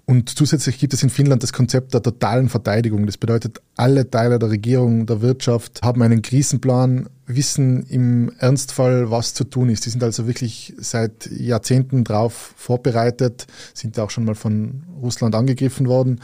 Und 0.05 0.29
zusätzlich 0.29 0.79
gibt 0.79 0.93
es 0.93 1.01
in 1.01 1.09
Finnland 1.09 1.43
das 1.43 1.53
Konzept 1.53 1.93
der 1.93 2.01
totalen 2.01 2.50
Verteidigung. 2.50 3.05
Das 3.05 3.17
bedeutet, 3.17 3.62
alle 3.77 4.09
Teile 4.09 4.38
der 4.38 4.50
Regierung, 4.50 5.05
der 5.05 5.21
Wirtschaft 5.21 5.81
haben 5.81 6.01
einen 6.01 6.21
Krisenplan, 6.21 7.07
wissen 7.35 7.83
im 7.83 8.31
Ernstfall, 8.39 9.11
was 9.11 9.33
zu 9.33 9.43
tun 9.43 9.69
ist. 9.69 9.85
Die 9.85 9.89
sind 9.89 10.03
also 10.03 10.27
wirklich 10.27 10.73
seit 10.77 11.29
Jahrzehnten 11.31 12.03
drauf 12.03 12.53
vorbereitet, 12.55 13.47
sind 13.73 13.99
auch 13.99 14.09
schon 14.09 14.25
mal 14.25 14.35
von 14.35 14.83
Russland 15.01 15.35
angegriffen 15.35 15.87
worden. 15.87 16.21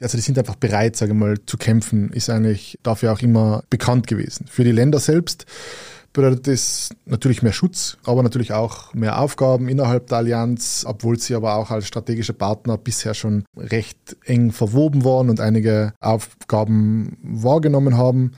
Also 0.00 0.16
die 0.16 0.22
sind 0.22 0.38
einfach 0.38 0.56
bereit, 0.56 0.96
sage 0.96 1.12
ich 1.12 1.18
mal, 1.18 1.36
zu 1.46 1.56
kämpfen, 1.56 2.10
ist 2.12 2.30
eigentlich 2.30 2.78
dafür 2.82 3.12
auch 3.12 3.20
immer 3.20 3.64
bekannt 3.70 4.06
gewesen. 4.06 4.46
Für 4.48 4.64
die 4.64 4.72
Länder 4.72 5.00
selbst 5.00 5.46
bedeutet 6.12 6.46
das 6.46 6.90
natürlich 7.06 7.42
mehr 7.42 7.52
Schutz, 7.52 7.96
aber 8.04 8.22
natürlich 8.22 8.52
auch 8.52 8.94
mehr 8.94 9.20
Aufgaben 9.20 9.68
innerhalb 9.68 10.08
der 10.08 10.18
Allianz, 10.18 10.84
obwohl 10.86 11.18
sie 11.18 11.34
aber 11.34 11.54
auch 11.54 11.70
als 11.70 11.86
strategische 11.86 12.32
Partner 12.32 12.78
bisher 12.78 13.14
schon 13.14 13.44
recht 13.56 14.16
eng 14.24 14.50
verwoben 14.50 15.04
waren 15.04 15.30
und 15.30 15.40
einige 15.40 15.92
Aufgaben 16.00 17.16
wahrgenommen 17.22 17.96
haben. 17.96 18.32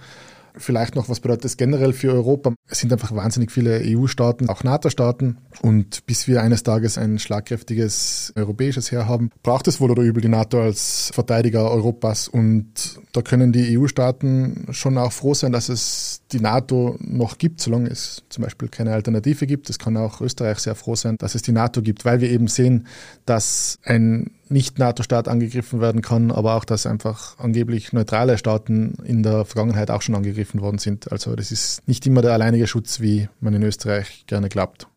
Vielleicht 0.57 0.97
noch, 0.97 1.09
was 1.09 1.21
bedeutet 1.21 1.45
das 1.45 1.57
generell 1.57 1.92
für 1.92 2.12
Europa? 2.12 2.54
Es 2.69 2.80
sind 2.80 2.92
einfach 2.92 3.14
wahnsinnig 3.14 3.50
viele 3.50 3.80
EU-Staaten, 3.85 4.49
auch 4.49 4.64
NATO-Staaten. 4.64 5.38
Und 5.62 6.07
bis 6.07 6.28
wir 6.28 6.42
eines 6.42 6.62
Tages 6.62 6.99
ein 6.99 7.19
schlagkräftiges 7.19 8.33
europäisches 8.37 8.90
Heer 8.90 9.07
haben, 9.07 9.30
braucht 9.42 9.69
es 9.69 9.80
wohl 9.80 9.90
oder 9.90 10.02
übel 10.02 10.23
die 10.23 10.28
NATO 10.28 10.61
als 10.61 11.11
Verteidiger 11.14 11.71
Europas. 11.71 12.28
Und 12.28 13.00
da 13.12 13.23
können 13.23 13.52
die 13.52 13.78
EU-Staaten 13.78 14.66
schon 14.71 14.99
auch 14.99 15.12
froh 15.12 15.35
sein, 15.35 15.52
dass 15.52 15.69
es 15.69 16.23
die 16.33 16.40
NATO 16.40 16.97
noch 17.00 17.38
gibt, 17.38 17.61
solange 17.61 17.88
es 17.88 18.23
zum 18.28 18.45
Beispiel 18.45 18.69
keine 18.69 18.92
Alternative 18.92 19.47
gibt. 19.47 19.71
Es 19.71 19.78
kann 19.78 19.97
auch 19.97 20.21
Österreich 20.21 20.59
sehr 20.59 20.75
froh 20.75 20.95
sein, 20.95 21.16
dass 21.19 21.35
es 21.35 21.42
die 21.42 21.52
NATO 21.52 21.83
gibt, 21.83 22.04
weil 22.04 22.21
wir 22.21 22.30
eben 22.30 22.49
sehen, 22.49 22.87
dass 23.25 23.78
ein 23.85 24.30
nicht-NATO-Staat 24.50 25.28
angegriffen 25.28 25.80
werden 25.80 26.02
kann, 26.02 26.30
aber 26.30 26.54
auch, 26.54 26.64
dass 26.64 26.87
einfach 26.87 27.38
angeblich 27.38 27.92
neutrale 27.92 28.38
Staaten 28.38 28.95
in 29.04 29.23
der 29.23 29.45
Vergangenheit 29.45 29.90
auch 29.90 30.02
schon 30.02 30.14
angegriffen 30.14 30.61
worden 30.61 30.78
sind. 30.78 31.11
Also 31.12 31.37
das 31.37 31.52
ist 31.52 31.87
nicht 31.87 32.07
immer 32.07 32.23
der 32.23 32.33
alleinige 32.33 32.66
Schutz, 32.66 33.00
wie 33.00 33.28
man 33.40 33.54
in 33.54 33.62
Österreich 33.62 34.25
gerne 34.26 34.49
glaubt. 34.49 34.88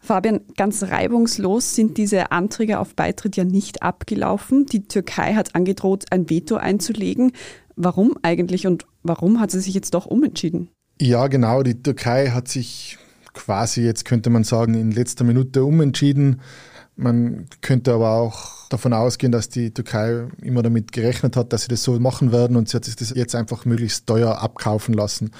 Fabian, 0.00 0.40
ganz 0.56 0.84
reibungslos 0.84 1.74
sind 1.74 1.98
diese 1.98 2.30
Anträge 2.30 2.78
auf 2.78 2.94
Beitritt 2.94 3.36
ja 3.36 3.44
nicht 3.44 3.82
abgelaufen. 3.82 4.64
Die 4.66 4.86
Türkei 4.86 5.34
hat 5.34 5.54
angedroht, 5.54 6.06
ein 6.10 6.30
Veto 6.30 6.56
einzulegen. 6.56 7.32
Warum 7.74 8.16
eigentlich 8.22 8.66
und 8.66 8.86
warum 9.02 9.40
hat 9.40 9.50
sie 9.50 9.60
sich 9.60 9.74
jetzt 9.74 9.94
doch 9.94 10.06
umentschieden? 10.06 10.70
Ja, 11.00 11.26
genau. 11.26 11.62
Die 11.62 11.82
Türkei 11.82 12.28
hat 12.28 12.48
sich 12.48 12.98
quasi, 13.34 13.82
jetzt 13.82 14.04
könnte 14.04 14.30
man 14.30 14.44
sagen, 14.44 14.74
in 14.74 14.90
letzter 14.90 15.24
Minute 15.24 15.64
umentschieden. 15.64 16.40
Man 16.98 17.46
könnte 17.60 17.92
aber 17.94 18.10
auch 18.10 18.68
davon 18.70 18.92
ausgehen, 18.92 19.30
dass 19.30 19.48
die 19.48 19.72
Türkei 19.72 20.26
immer 20.42 20.64
damit 20.64 20.90
gerechnet 20.90 21.36
hat, 21.36 21.52
dass 21.52 21.62
sie 21.62 21.68
das 21.68 21.84
so 21.84 21.98
machen 22.00 22.32
werden 22.32 22.56
und 22.56 22.68
sie 22.68 22.76
hat 22.76 22.84
sich 22.84 22.96
das 22.96 23.10
jetzt 23.14 23.36
einfach 23.36 23.64
möglichst 23.64 24.08
teuer 24.08 24.42
abkaufen 24.42 24.94
lassen. 24.94 25.30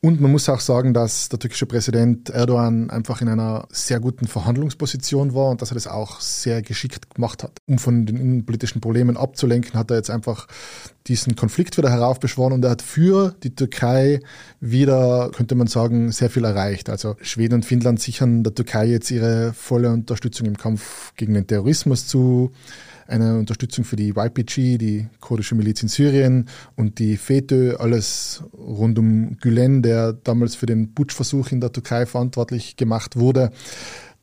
Und 0.00 0.22
man 0.22 0.32
muss 0.32 0.48
auch 0.48 0.60
sagen, 0.60 0.94
dass 0.94 1.28
der 1.28 1.38
türkische 1.38 1.66
Präsident 1.66 2.30
Erdogan 2.30 2.88
einfach 2.88 3.20
in 3.20 3.28
einer 3.28 3.66
sehr 3.70 4.00
guten 4.00 4.26
Verhandlungsposition 4.26 5.34
war 5.34 5.50
und 5.50 5.60
dass 5.60 5.72
er 5.72 5.74
das 5.74 5.86
auch 5.86 6.20
sehr 6.20 6.62
geschickt 6.62 7.14
gemacht 7.14 7.42
hat. 7.42 7.58
Um 7.66 7.78
von 7.78 8.06
den 8.06 8.16
innenpolitischen 8.16 8.80
Problemen 8.80 9.18
abzulenken, 9.18 9.78
hat 9.78 9.90
er 9.90 9.98
jetzt 9.98 10.10
einfach 10.10 10.46
diesen 11.06 11.36
Konflikt 11.36 11.76
wieder 11.76 11.90
heraufbeschworen 11.90 12.54
und 12.54 12.64
er 12.64 12.70
hat 12.70 12.82
für 12.82 13.34
die 13.42 13.54
Türkei 13.54 14.20
wieder, 14.60 15.30
könnte 15.34 15.54
man 15.54 15.66
sagen, 15.66 16.10
sehr 16.12 16.30
viel 16.30 16.44
erreicht. 16.44 16.88
Also 16.88 17.16
Schweden 17.20 17.54
und 17.54 17.66
Finnland 17.66 18.00
sichern 18.00 18.42
der 18.42 18.54
Türkei 18.54 18.86
jetzt 18.86 19.10
ihre 19.10 19.52
volle 19.52 19.90
Unterstützung 19.90 20.46
im 20.46 20.56
Kampf 20.56 21.12
gegen 21.16 21.34
den 21.34 21.46
Terrorismus 21.46 22.06
zu 22.06 22.52
eine 23.06 23.38
Unterstützung 23.38 23.84
für 23.84 23.96
die 23.96 24.14
YPG, 24.16 24.78
die 24.78 25.08
kurdische 25.20 25.54
Miliz 25.54 25.82
in 25.82 25.88
Syrien 25.88 26.48
und 26.76 26.98
die 26.98 27.16
FETÖ, 27.16 27.76
alles 27.76 28.42
rund 28.56 28.98
um 28.98 29.36
Gülen, 29.38 29.82
der 29.82 30.12
damals 30.12 30.54
für 30.54 30.66
den 30.66 30.94
Putschversuch 30.94 31.52
in 31.52 31.60
der 31.60 31.72
Türkei 31.72 32.06
verantwortlich 32.06 32.76
gemacht 32.76 33.16
wurde. 33.16 33.50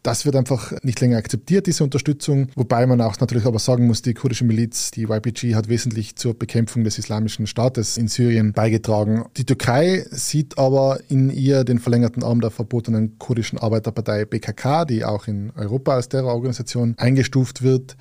Das 0.03 0.25
wird 0.25 0.36
einfach 0.36 0.74
nicht 0.81 1.00
länger 1.00 1.17
akzeptiert, 1.17 1.67
diese 1.67 1.84
Unterstützung. 1.84 2.48
Wobei 2.55 2.88
man 2.88 3.01
auch 3.01 3.20
natürlich 3.20 3.46
aber 3.46 3.60
sagen 3.60 3.86
muss, 3.86 4.01
die 4.01 4.15
kurdische 4.15 4.46
Miliz, 4.46 4.89
die 4.89 5.03
YPG, 5.03 5.53
hat 5.53 5.70
wesentlich 5.70 6.15
zur 6.15 6.34
Bekämpfung 6.34 6.84
des 6.84 6.98
islamischen 6.98 7.46
Staates 7.46 7.98
in 7.98 8.08
Syrien 8.08 8.51
beigetragen. 8.53 9.25
Die 9.38 9.46
Türkei 9.46 10.03
sieht 10.10 10.58
aber 10.58 11.00
in 11.08 11.29
ihr 11.29 11.63
den 11.63 11.77
verlängerten 11.77 12.24
Arm 12.24 12.41
der 12.41 12.50
verbotenen 12.50 13.20
kurdischen 13.20 13.60
Arbeiterpartei 13.60 14.25
BKK, 14.25 14.86
die 14.86 15.05
auch 15.05 15.27
in 15.27 15.51
Europa 15.55 15.93
als 15.93 16.10
Terrororganisation 16.10 16.96
eingestuft 16.98 17.62
wird 17.62 17.96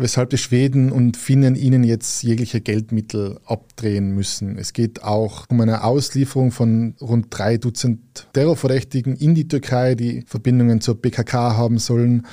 weshalb 0.00 0.30
die 0.30 0.38
Schweden 0.38 0.90
und 0.90 1.16
Finnen 1.16 1.54
ihnen 1.54 1.84
jetzt 1.84 2.22
jegliche 2.22 2.60
Geldmittel 2.60 3.38
abdrehen 3.44 4.12
müssen. 4.12 4.56
Es 4.56 4.72
geht 4.72 5.02
auch 5.02 5.44
um 5.48 5.60
eine 5.60 5.84
Auslieferung 5.84 6.52
von 6.52 6.94
rund 7.00 7.26
drei 7.30 7.58
Dutzend 7.58 8.26
Terrorverdächtigen 8.32 9.14
in 9.14 9.34
die 9.34 9.46
Türkei, 9.46 9.94
die 9.94 10.24
Verbindungen 10.26 10.80
zur 10.80 11.00
PKK 11.00 11.56
haben 11.56 11.78
sollen. 11.78 12.26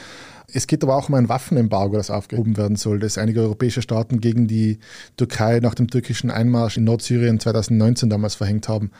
Es 0.51 0.65
geht 0.65 0.81
aber 0.81 0.95
auch 0.95 1.09
um 1.09 1.15
ein 1.15 1.27
Waffenembargo, 1.27 1.97
das 1.97 2.09
aufgehoben 2.09 2.55
werden 2.55 2.77
soll, 2.77 2.99
das 2.99 3.17
einige 3.17 3.41
europäische 3.41 3.81
Staaten 3.81 4.21
gegen 4.21 4.47
die 4.47 4.79
Türkei 5.17 5.59
nach 5.59 5.75
dem 5.75 5.89
türkischen 5.89 6.31
Einmarsch 6.31 6.77
in 6.77 6.85
Nordsyrien 6.85 7.39
2019 7.41 8.09
damals 8.09 8.35
verhängt 8.35 8.69
haben. 8.69 8.91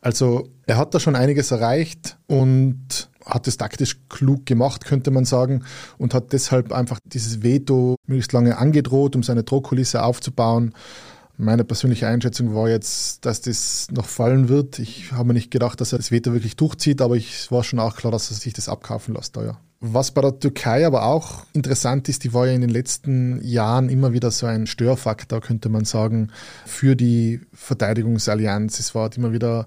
Also 0.00 0.48
er 0.66 0.78
hat 0.78 0.94
da 0.94 1.00
schon 1.00 1.14
einiges 1.14 1.50
erreicht 1.50 2.16
und 2.26 3.10
hat 3.24 3.48
es 3.48 3.56
taktisch 3.56 3.98
klug 4.08 4.46
gemacht, 4.46 4.84
könnte 4.84 5.10
man 5.10 5.24
sagen, 5.24 5.64
und 5.98 6.14
hat 6.14 6.32
deshalb 6.32 6.72
einfach 6.72 6.98
dieses 7.04 7.42
Veto 7.42 7.96
möglichst 8.06 8.32
lange 8.32 8.58
angedroht, 8.58 9.16
um 9.16 9.22
seine 9.22 9.44
Drohkulisse 9.44 10.02
aufzubauen. 10.02 10.74
Meine 11.36 11.64
persönliche 11.64 12.06
Einschätzung 12.06 12.54
war 12.54 12.68
jetzt, 12.68 13.26
dass 13.26 13.40
das 13.40 13.88
noch 13.90 14.06
fallen 14.06 14.48
wird. 14.48 14.78
Ich 14.78 15.10
habe 15.12 15.28
mir 15.28 15.34
nicht 15.34 15.50
gedacht, 15.50 15.80
dass 15.80 15.92
er 15.92 15.98
das 15.98 16.12
Veto 16.12 16.32
wirklich 16.32 16.54
durchzieht, 16.54 17.00
aber 17.02 17.16
ich 17.16 17.50
war 17.50 17.64
schon 17.64 17.80
auch 17.80 17.96
klar, 17.96 18.12
dass 18.12 18.30
er 18.30 18.36
sich 18.36 18.52
das 18.52 18.68
abkaufen 18.68 19.14
lässt. 19.14 19.34
Ja. 19.36 19.58
Was 19.80 20.12
bei 20.12 20.20
der 20.22 20.38
Türkei 20.38 20.86
aber 20.86 21.04
auch 21.04 21.44
interessant 21.52 22.08
ist, 22.08 22.24
die 22.24 22.32
war 22.32 22.46
ja 22.46 22.52
in 22.52 22.60
den 22.60 22.70
letzten 22.70 23.42
Jahren 23.42 23.88
immer 23.88 24.12
wieder 24.12 24.30
so 24.30 24.46
ein 24.46 24.66
Störfaktor, 24.66 25.40
könnte 25.40 25.68
man 25.68 25.84
sagen, 25.84 26.30
für 26.64 26.94
die 26.94 27.40
Verteidigungsallianz. 27.52 28.78
Es 28.78 28.94
war 28.94 29.10
immer 29.16 29.32
wieder 29.32 29.66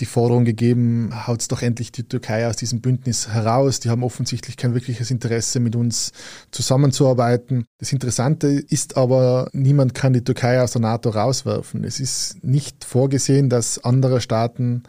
die 0.00 0.06
Forderung 0.06 0.44
gegeben, 0.44 1.10
haut's 1.26 1.48
doch 1.48 1.62
endlich 1.62 1.92
die 1.92 2.04
Türkei 2.04 2.46
aus 2.46 2.56
diesem 2.56 2.80
Bündnis 2.80 3.28
heraus. 3.28 3.80
Die 3.80 3.90
haben 3.90 4.02
offensichtlich 4.02 4.56
kein 4.56 4.74
wirkliches 4.74 5.10
Interesse, 5.10 5.60
mit 5.60 5.74
uns 5.74 6.12
zusammenzuarbeiten. 6.50 7.64
Das 7.78 7.92
Interessante 7.92 8.48
ist 8.48 8.96
aber, 8.96 9.48
niemand 9.52 9.94
kann 9.94 10.12
die 10.12 10.24
Türkei 10.24 10.62
aus 10.62 10.72
der 10.72 10.82
NATO 10.82 11.10
rauswerfen. 11.10 11.84
Es 11.84 12.00
ist 12.00 12.42
nicht 12.44 12.84
vorgesehen, 12.84 13.48
dass 13.48 13.82
andere 13.84 14.20
Staaten 14.20 14.84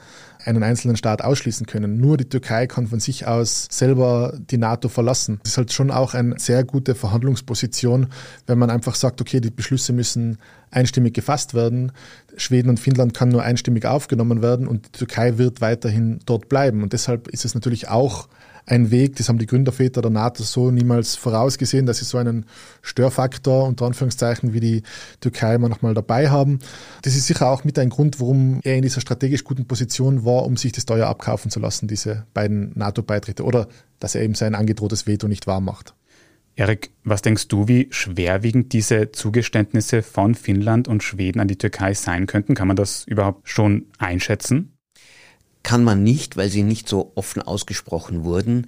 einen 0.49 0.63
einzelnen 0.63 0.97
Staat 0.97 1.23
ausschließen 1.23 1.67
können. 1.67 1.99
Nur 1.99 2.17
die 2.17 2.27
Türkei 2.27 2.67
kann 2.67 2.87
von 2.87 2.99
sich 2.99 3.27
aus 3.27 3.67
selber 3.69 4.33
die 4.49 4.57
NATO 4.57 4.89
verlassen. 4.89 5.39
Das 5.43 5.53
ist 5.53 5.57
halt 5.57 5.71
schon 5.71 5.91
auch 5.91 6.13
eine 6.13 6.39
sehr 6.39 6.63
gute 6.63 6.95
Verhandlungsposition, 6.95 8.07
wenn 8.47 8.57
man 8.57 8.69
einfach 8.69 8.95
sagt, 8.95 9.21
okay, 9.21 9.39
die 9.39 9.51
Beschlüsse 9.51 9.93
müssen 9.93 10.39
einstimmig 10.71 11.13
gefasst 11.13 11.53
werden. 11.53 11.91
Schweden 12.35 12.69
und 12.69 12.79
Finnland 12.79 13.13
kann 13.13 13.29
nur 13.29 13.43
einstimmig 13.43 13.85
aufgenommen 13.85 14.41
werden 14.41 14.67
und 14.67 14.87
die 14.87 14.91
Türkei 14.99 15.37
wird 15.37 15.61
weiterhin 15.61 16.19
dort 16.25 16.49
bleiben. 16.49 16.83
Und 16.83 16.93
deshalb 16.93 17.27
ist 17.27 17.45
es 17.45 17.53
natürlich 17.53 17.87
auch 17.87 18.27
ein 18.69 18.91
Weg, 18.91 19.15
das 19.15 19.29
haben 19.29 19.39
die 19.39 19.45
Gründerväter 19.45 20.01
der 20.01 20.11
NATO 20.11 20.43
so 20.43 20.71
niemals 20.71 21.15
vorausgesehen, 21.15 21.85
dass 21.85 21.97
sie 21.97 22.05
so 22.05 22.17
einen 22.17 22.45
Störfaktor 22.81 23.67
unter 23.67 23.85
Anführungszeichen 23.85 24.53
wie 24.53 24.59
die 24.59 24.83
Türkei 25.21 25.55
immer 25.55 25.69
noch 25.69 25.81
mal 25.81 25.93
dabei 25.93 26.29
haben. 26.29 26.59
Das 27.01 27.15
ist 27.15 27.27
sicher 27.27 27.49
auch 27.49 27.63
mit 27.63 27.79
ein 27.79 27.89
Grund, 27.89 28.19
warum 28.19 28.59
er 28.63 28.75
in 28.75 28.83
dieser 28.83 29.01
strategisch 29.01 29.43
guten 29.43 29.65
Position 29.65 30.25
war, 30.25 30.45
um 30.45 30.57
sich 30.57 30.71
das 30.71 30.85
teuer 30.85 31.07
abkaufen 31.07 31.51
zu 31.51 31.59
lassen, 31.59 31.87
diese 31.87 32.25
beiden 32.33 32.71
NATO-Beitritte, 32.75 33.43
oder 33.43 33.67
dass 33.99 34.15
er 34.15 34.21
eben 34.21 34.35
sein 34.35 34.55
angedrohtes 34.55 35.07
Veto 35.07 35.27
nicht 35.27 35.47
wahr 35.47 35.61
macht. 35.61 35.95
Erik, 36.55 36.91
was 37.05 37.21
denkst 37.21 37.47
du, 37.47 37.67
wie 37.67 37.87
schwerwiegend 37.89 38.73
diese 38.73 39.11
Zugeständnisse 39.11 40.03
von 40.03 40.35
Finnland 40.35 40.89
und 40.89 41.03
Schweden 41.03 41.39
an 41.39 41.47
die 41.47 41.57
Türkei 41.57 41.93
sein 41.93 42.27
könnten? 42.27 42.53
Kann 42.53 42.67
man 42.67 42.75
das 42.75 43.05
überhaupt 43.05 43.47
schon 43.47 43.85
einschätzen? 43.97 44.73
Kann 45.63 45.83
man 45.83 46.03
nicht, 46.03 46.37
weil 46.37 46.49
sie 46.49 46.63
nicht 46.63 46.87
so 46.87 47.11
offen 47.15 47.41
ausgesprochen 47.41 48.23
wurden. 48.23 48.67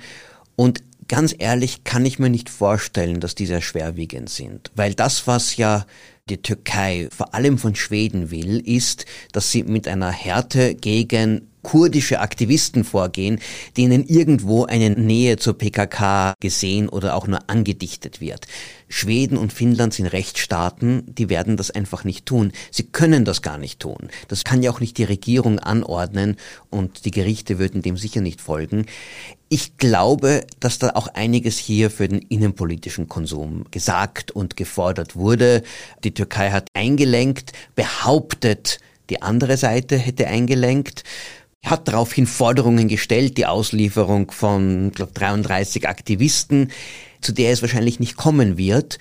Und 0.55 0.83
ganz 1.07 1.35
ehrlich 1.37 1.83
kann 1.83 2.05
ich 2.05 2.19
mir 2.19 2.29
nicht 2.29 2.49
vorstellen, 2.49 3.19
dass 3.19 3.35
die 3.35 3.45
sehr 3.45 3.61
schwerwiegend 3.61 4.29
sind, 4.29 4.71
weil 4.75 4.93
das, 4.93 5.27
was 5.27 5.57
ja 5.57 5.85
die 6.29 6.41
Türkei 6.41 7.09
vor 7.11 7.33
allem 7.33 7.57
von 7.57 7.75
Schweden 7.75 8.31
will, 8.31 8.59
ist, 8.59 9.05
dass 9.31 9.51
sie 9.51 9.63
mit 9.63 9.87
einer 9.87 10.11
Härte 10.11 10.75
gegen 10.75 11.50
kurdische 11.63 12.19
Aktivisten 12.19 12.83
vorgehen, 12.83 13.39
denen 13.77 14.05
irgendwo 14.05 14.65
eine 14.65 14.89
Nähe 14.89 15.37
zur 15.37 15.57
PKK 15.57 16.33
gesehen 16.39 16.89
oder 16.89 17.15
auch 17.15 17.27
nur 17.27 17.49
angedichtet 17.49 18.21
wird. 18.21 18.47
Schweden 18.87 19.37
und 19.37 19.53
Finnland 19.53 19.93
sind 19.93 20.07
Rechtsstaaten, 20.07 21.03
die 21.07 21.29
werden 21.29 21.55
das 21.55 21.71
einfach 21.71 22.03
nicht 22.03 22.25
tun. 22.25 22.51
Sie 22.71 22.83
können 22.83 23.23
das 23.23 23.41
gar 23.41 23.57
nicht 23.57 23.79
tun. 23.79 24.09
Das 24.27 24.43
kann 24.43 24.61
ja 24.61 24.71
auch 24.71 24.81
nicht 24.81 24.97
die 24.97 25.05
Regierung 25.05 25.59
anordnen 25.59 26.35
und 26.69 27.05
die 27.05 27.11
Gerichte 27.11 27.57
würden 27.57 27.81
dem 27.81 27.95
sicher 27.95 28.21
nicht 28.21 28.41
folgen. 28.41 28.85
Ich 29.47 29.77
glaube, 29.77 30.45
dass 30.59 30.79
da 30.79 30.91
auch 30.91 31.07
einiges 31.07 31.57
hier 31.57 31.89
für 31.89 32.07
den 32.07 32.19
innenpolitischen 32.19 33.07
Konsum 33.07 33.65
gesagt 33.71 34.31
und 34.31 34.55
gefordert 34.55 35.15
wurde. 35.15 35.63
Die 36.03 36.13
Türkei 36.13 36.51
hat 36.51 36.67
eingelenkt, 36.73 37.51
behauptet, 37.75 38.79
die 39.09 39.21
andere 39.21 39.57
Seite 39.57 39.97
hätte 39.97 40.27
eingelenkt 40.27 41.03
hat 41.65 41.87
daraufhin 41.87 42.25
Forderungen 42.25 42.87
gestellt, 42.87 43.37
die 43.37 43.45
Auslieferung 43.45 44.31
von 44.31 44.91
glaub, 44.93 45.13
33 45.13 45.87
Aktivisten, 45.87 46.71
zu 47.21 47.31
der 47.31 47.51
es 47.51 47.61
wahrscheinlich 47.61 47.99
nicht 47.99 48.17
kommen 48.17 48.57
wird. 48.57 48.97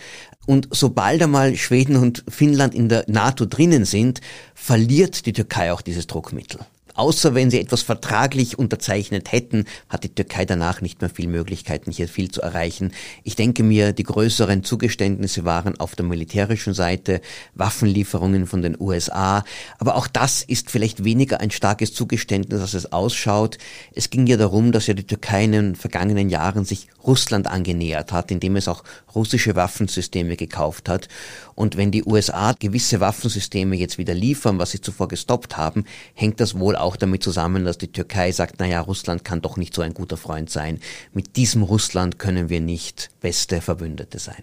Und 0.46 0.68
sobald 0.70 1.22
einmal 1.22 1.56
Schweden 1.56 1.96
und 1.96 2.24
Finnland 2.28 2.74
in 2.74 2.88
der 2.88 3.04
NATO 3.08 3.46
drinnen 3.46 3.84
sind, 3.84 4.20
verliert 4.54 5.26
die 5.26 5.32
Türkei 5.32 5.72
auch 5.72 5.80
dieses 5.80 6.06
Druckmittel. 6.06 6.60
Außer 6.94 7.34
wenn 7.34 7.50
sie 7.50 7.60
etwas 7.60 7.82
vertraglich 7.82 8.58
unterzeichnet 8.58 9.32
hätten, 9.32 9.64
hat 9.88 10.04
die 10.04 10.14
Türkei 10.14 10.44
danach 10.44 10.80
nicht 10.80 11.00
mehr 11.00 11.10
viel 11.10 11.28
Möglichkeiten, 11.28 11.90
hier 11.90 12.08
viel 12.08 12.30
zu 12.30 12.42
erreichen. 12.42 12.92
Ich 13.24 13.36
denke 13.36 13.62
mir, 13.62 13.92
die 13.92 14.02
größeren 14.02 14.64
Zugeständnisse 14.64 15.44
waren 15.44 15.78
auf 15.78 15.94
der 15.94 16.04
militärischen 16.04 16.74
Seite, 16.74 17.20
Waffenlieferungen 17.54 18.46
von 18.46 18.62
den 18.62 18.76
USA. 18.80 19.44
Aber 19.78 19.96
auch 19.96 20.06
das 20.06 20.42
ist 20.42 20.70
vielleicht 20.70 21.04
weniger 21.04 21.40
ein 21.40 21.50
starkes 21.50 21.94
Zugeständnis, 21.94 22.60
als 22.60 22.74
es 22.74 22.92
ausschaut. 22.92 23.58
Es 23.94 24.10
ging 24.10 24.26
ja 24.26 24.36
darum, 24.36 24.72
dass 24.72 24.86
ja 24.86 24.94
die 24.94 25.06
Türkei 25.06 25.44
in 25.44 25.52
den 25.52 25.76
vergangenen 25.76 26.28
Jahren 26.28 26.64
sich 26.64 26.88
Russland 27.06 27.46
angenähert 27.46 28.12
hat, 28.12 28.30
indem 28.30 28.56
es 28.56 28.68
auch 28.68 28.84
russische 29.14 29.56
Waffensysteme 29.56 30.36
gekauft 30.36 30.88
hat. 30.88 31.08
Und 31.54 31.76
wenn 31.76 31.90
die 31.90 32.04
USA 32.04 32.52
gewisse 32.58 33.00
Waffensysteme 33.00 33.76
jetzt 33.76 33.98
wieder 33.98 34.14
liefern, 34.14 34.58
was 34.58 34.70
sie 34.70 34.80
zuvor 34.80 35.08
gestoppt 35.08 35.56
haben, 35.56 35.84
hängt 36.14 36.40
das 36.40 36.58
wohl 36.58 36.76
auch 36.82 36.96
damit 36.96 37.22
zusammen, 37.22 37.64
dass 37.64 37.78
die 37.78 37.92
Türkei 37.92 38.32
sagt, 38.32 38.60
naja, 38.60 38.80
Russland 38.80 39.24
kann 39.24 39.42
doch 39.42 39.56
nicht 39.56 39.74
so 39.74 39.82
ein 39.82 39.94
guter 39.94 40.16
Freund 40.16 40.50
sein. 40.50 40.80
Mit 41.12 41.36
diesem 41.36 41.62
Russland 41.62 42.18
können 42.18 42.48
wir 42.48 42.60
nicht 42.60 43.10
beste 43.20 43.60
Verbündete 43.60 44.18
sein. 44.18 44.42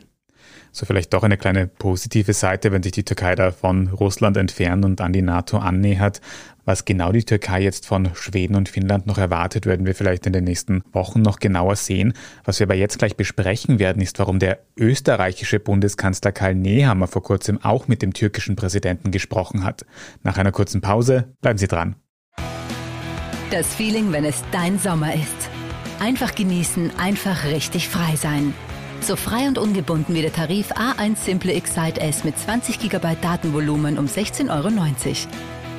So 0.72 0.86
vielleicht 0.86 1.14
doch 1.14 1.24
eine 1.24 1.38
kleine 1.38 1.68
positive 1.68 2.34
Seite, 2.34 2.72
wenn 2.72 2.84
sich 2.84 2.92
die 2.92 3.04
Türkei 3.04 3.36
da 3.36 3.52
von 3.52 3.88
Russland 3.88 4.38
entfernt 4.38 4.86
und 4.86 5.02
an 5.02 5.12
die 5.12 5.24
NATO 5.24 5.58
annähert. 5.58 6.22
Was 6.66 6.86
genau 6.86 7.12
die 7.12 7.24
Türkei 7.24 7.62
jetzt 7.62 7.88
von 7.88 8.14
Schweden 8.14 8.56
und 8.56 8.70
Finnland 8.70 9.08
noch 9.08 9.18
erwartet, 9.18 9.66
werden 9.66 9.86
wir 9.86 9.96
vielleicht 9.96 10.28
in 10.28 10.34
den 10.34 10.44
nächsten 10.44 10.84
Wochen 10.92 11.22
noch 11.22 11.40
genauer 11.40 11.78
sehen. 11.78 12.14
Was 12.44 12.60
wir 12.60 12.68
aber 12.68 12.76
jetzt 12.76 13.00
gleich 13.00 13.16
besprechen 13.16 13.80
werden, 13.80 14.02
ist, 14.02 14.20
warum 14.20 14.38
der 14.38 14.60
österreichische 14.76 15.60
Bundeskanzler 15.60 16.32
Karl 16.32 16.56
Nehammer 16.56 17.08
vor 17.08 17.24
kurzem 17.24 17.64
auch 17.64 17.88
mit 17.88 18.02
dem 18.02 18.14
türkischen 18.14 18.56
Präsidenten 18.56 19.12
gesprochen 19.12 19.64
hat. 19.64 19.86
Nach 20.24 20.38
einer 20.38 20.52
kurzen 20.52 20.82
Pause 20.82 21.34
bleiben 21.42 21.58
Sie 21.58 21.68
dran. 21.68 21.96
Das 23.50 23.74
Feeling, 23.74 24.12
wenn 24.12 24.26
es 24.26 24.44
dein 24.52 24.78
Sommer 24.78 25.14
ist. 25.14 25.50
Einfach 26.00 26.36
genießen, 26.36 26.92
einfach 26.98 27.46
richtig 27.46 27.88
frei 27.88 28.18
sein. 28.18 28.54
So 29.00 29.16
frei 29.16 29.48
und 29.48 29.58
ungebunden 29.58 30.14
wie 30.16 30.22
der 30.22 30.34
Tarif 30.34 30.72
A1 30.74 31.16
Simple 31.16 31.54
Excite 31.54 32.02
S 32.02 32.26
mit 32.26 32.38
20 32.38 32.78
GB 32.78 33.16
Datenvolumen 33.22 33.98
um 33.98 34.06
16,90 34.06 34.50
Euro. 34.50 34.70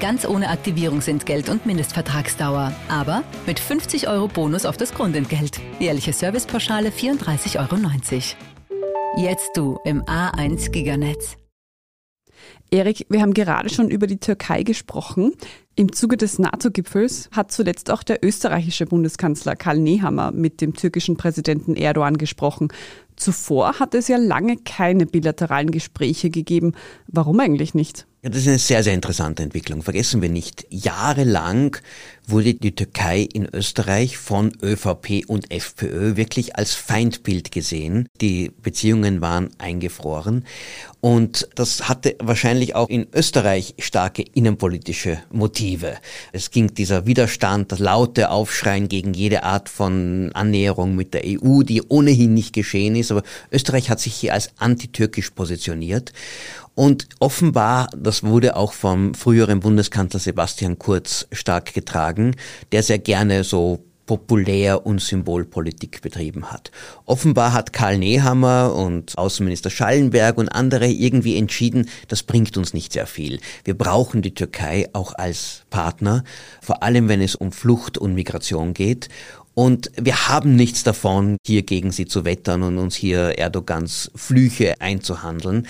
Ganz 0.00 0.26
ohne 0.26 0.48
Aktivierungsentgelt 0.48 1.50
und 1.50 1.66
Mindestvertragsdauer. 1.66 2.72
Aber 2.88 3.22
mit 3.46 3.60
50 3.60 4.08
Euro 4.08 4.28
Bonus 4.28 4.64
auf 4.64 4.78
das 4.78 4.94
Grundentgelt. 4.94 5.60
Jährliche 5.78 6.14
Servicepauschale 6.14 6.88
34,90 6.88 7.58
Euro. 7.58 7.76
Jetzt 9.18 9.50
du 9.56 9.78
im 9.84 10.02
A1 10.04 10.70
Giganetz. 10.70 11.36
Erik, 12.70 13.06
wir 13.08 13.22
haben 13.22 13.34
gerade 13.34 13.70
schon 13.70 13.90
über 13.90 14.06
die 14.06 14.18
Türkei 14.18 14.62
gesprochen. 14.62 15.32
Im 15.74 15.92
Zuge 15.92 16.16
des 16.16 16.38
NATO-Gipfels 16.38 17.30
hat 17.32 17.52
zuletzt 17.52 17.90
auch 17.90 18.02
der 18.02 18.24
österreichische 18.24 18.84
Bundeskanzler 18.84 19.56
Karl 19.56 19.78
Nehammer 19.78 20.32
mit 20.32 20.60
dem 20.60 20.74
türkischen 20.74 21.16
Präsidenten 21.16 21.76
Erdogan 21.76 22.18
gesprochen. 22.18 22.68
Zuvor 23.16 23.78
hat 23.78 23.94
es 23.94 24.08
ja 24.08 24.16
lange 24.16 24.56
keine 24.56 25.06
bilateralen 25.06 25.70
Gespräche 25.70 26.30
gegeben. 26.30 26.74
Warum 27.06 27.40
eigentlich 27.40 27.74
nicht? 27.74 28.06
Ja, 28.22 28.30
das 28.30 28.42
ist 28.42 28.48
eine 28.48 28.58
sehr, 28.58 28.82
sehr 28.82 28.94
interessante 28.94 29.42
Entwicklung. 29.42 29.82
Vergessen 29.82 30.20
wir 30.20 30.28
nicht, 30.28 30.66
jahrelang 30.68 31.76
wurde 32.28 32.54
die 32.54 32.74
Türkei 32.74 33.22
in 33.22 33.48
Österreich 33.52 34.18
von 34.18 34.52
ÖVP 34.62 35.24
und 35.26 35.50
FPÖ 35.50 36.16
wirklich 36.16 36.56
als 36.56 36.74
Feindbild 36.74 37.50
gesehen. 37.50 38.06
Die 38.20 38.52
Beziehungen 38.62 39.20
waren 39.20 39.50
eingefroren. 39.58 40.44
Und 41.00 41.48
das 41.54 41.88
hatte 41.88 42.16
wahrscheinlich 42.18 42.74
auch 42.74 42.88
in 42.88 43.06
Österreich 43.14 43.74
starke 43.78 44.22
innenpolitische 44.22 45.18
Motive. 45.30 45.96
Es 46.32 46.50
ging 46.50 46.74
dieser 46.74 47.06
Widerstand, 47.06 47.72
das 47.72 47.78
laute 47.78 48.30
Aufschreien 48.30 48.88
gegen 48.88 49.14
jede 49.14 49.44
Art 49.44 49.68
von 49.68 50.30
Annäherung 50.34 50.96
mit 50.96 51.14
der 51.14 51.22
EU, 51.24 51.62
die 51.62 51.82
ohnehin 51.82 52.34
nicht 52.34 52.52
geschehen 52.52 52.96
ist. 52.96 53.12
Aber 53.12 53.22
Österreich 53.52 53.90
hat 53.90 54.00
sich 54.00 54.14
hier 54.14 54.34
als 54.34 54.50
antitürkisch 54.58 55.30
positioniert. 55.30 56.12
Und 56.78 57.08
offenbar, 57.18 57.90
das 57.96 58.22
wurde 58.22 58.54
auch 58.54 58.72
vom 58.72 59.12
früheren 59.12 59.58
Bundeskanzler 59.58 60.20
Sebastian 60.20 60.78
Kurz 60.78 61.26
stark 61.32 61.74
getragen, 61.74 62.17
der 62.72 62.82
sehr 62.82 62.98
gerne 62.98 63.44
so 63.44 63.84
populär 64.08 64.86
und 64.86 65.02
Symbolpolitik 65.02 66.00
betrieben 66.00 66.50
hat. 66.50 66.72
Offenbar 67.04 67.52
hat 67.52 67.74
Karl 67.74 67.98
Nehammer 67.98 68.74
und 68.74 69.16
Außenminister 69.16 69.68
Schallenberg 69.70 70.38
und 70.38 70.48
andere 70.48 70.86
irgendwie 70.86 71.36
entschieden, 71.36 71.88
das 72.08 72.22
bringt 72.22 72.56
uns 72.56 72.72
nicht 72.72 72.94
sehr 72.94 73.06
viel. 73.06 73.38
Wir 73.64 73.76
brauchen 73.76 74.22
die 74.22 74.34
Türkei 74.34 74.88
auch 74.94 75.12
als 75.14 75.64
Partner, 75.68 76.24
vor 76.62 76.82
allem 76.82 77.08
wenn 77.08 77.20
es 77.20 77.36
um 77.36 77.52
Flucht 77.52 77.98
und 77.98 78.14
Migration 78.14 78.72
geht. 78.72 79.10
Und 79.52 79.90
wir 80.00 80.28
haben 80.28 80.56
nichts 80.56 80.84
davon, 80.84 81.36
hier 81.44 81.62
gegen 81.62 81.90
sie 81.90 82.06
zu 82.06 82.24
wettern 82.24 82.62
und 82.62 82.78
uns 82.78 82.94
hier 82.94 83.36
Erdogans 83.36 84.10
Flüche 84.14 84.80
einzuhandeln. 84.80 85.66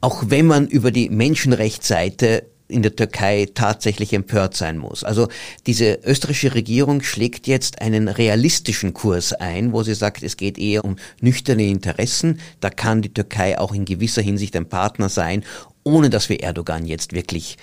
Auch 0.00 0.24
wenn 0.28 0.46
man 0.46 0.68
über 0.68 0.92
die 0.92 1.08
Menschenrechtsseite 1.08 2.44
in 2.70 2.82
der 2.82 2.96
Türkei 2.96 3.48
tatsächlich 3.54 4.12
empört 4.12 4.56
sein 4.56 4.78
muss. 4.78 5.04
Also 5.04 5.28
diese 5.66 6.00
österreichische 6.04 6.54
Regierung 6.54 7.02
schlägt 7.02 7.46
jetzt 7.46 7.82
einen 7.82 8.08
realistischen 8.08 8.94
Kurs 8.94 9.32
ein, 9.32 9.72
wo 9.72 9.82
sie 9.82 9.94
sagt, 9.94 10.22
es 10.22 10.36
geht 10.36 10.58
eher 10.58 10.84
um 10.84 10.96
nüchterne 11.20 11.64
Interessen. 11.64 12.40
Da 12.60 12.70
kann 12.70 13.02
die 13.02 13.12
Türkei 13.12 13.58
auch 13.58 13.74
in 13.74 13.84
gewisser 13.84 14.22
Hinsicht 14.22 14.56
ein 14.56 14.68
Partner 14.68 15.08
sein, 15.08 15.44
ohne 15.84 16.10
dass 16.10 16.28
wir 16.28 16.40
Erdogan 16.40 16.86
jetzt 16.86 17.12
wirklich 17.12 17.56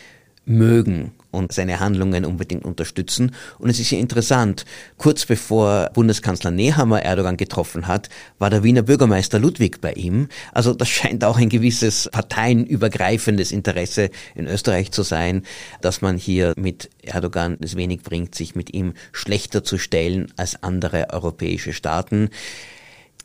mögen 0.48 1.12
und 1.32 1.52
seine 1.52 1.80
Handlungen 1.80 2.26
unbedingt 2.26 2.66
unterstützen. 2.66 3.36
Und 3.60 3.70
es 3.70 3.80
ist 3.80 3.92
ja 3.92 4.00
interessant, 4.00 4.66
kurz 4.98 5.26
bevor 5.26 5.90
Bundeskanzler 5.94 6.52
Nehammer 6.52 7.04
Erdogan 7.04 7.38
getroffen 7.38 7.88
hat, 7.88 8.10
war 8.40 8.50
der 8.50 8.64
Wiener 8.64 8.82
Bürgermeister 8.82 9.40
Ludwig 9.40 9.82
bei 9.82 9.94
ihm. 9.94 10.30
Also 10.54 10.74
das 10.74 10.90
scheint 10.90 11.24
auch 11.24 11.38
ein 11.38 11.50
gewisses 11.50 12.10
parteienübergreifendes 12.12 13.52
Interesse 13.52 14.10
in 14.36 14.48
Österreich 14.48 14.92
zu 14.92 15.04
sein, 15.04 15.44
dass 15.82 16.02
man 16.02 16.18
hier 16.18 16.54
mit 16.58 16.90
Erdogan 17.04 17.58
es 17.62 17.76
wenig 17.76 18.02
bringt, 18.02 18.34
sich 18.34 18.56
mit 18.56 18.74
ihm 18.74 18.94
schlechter 19.12 19.64
zu 19.64 19.78
stellen 19.78 20.32
als 20.38 20.64
andere 20.64 21.10
europäische 21.12 21.74
Staaten. 21.74 22.30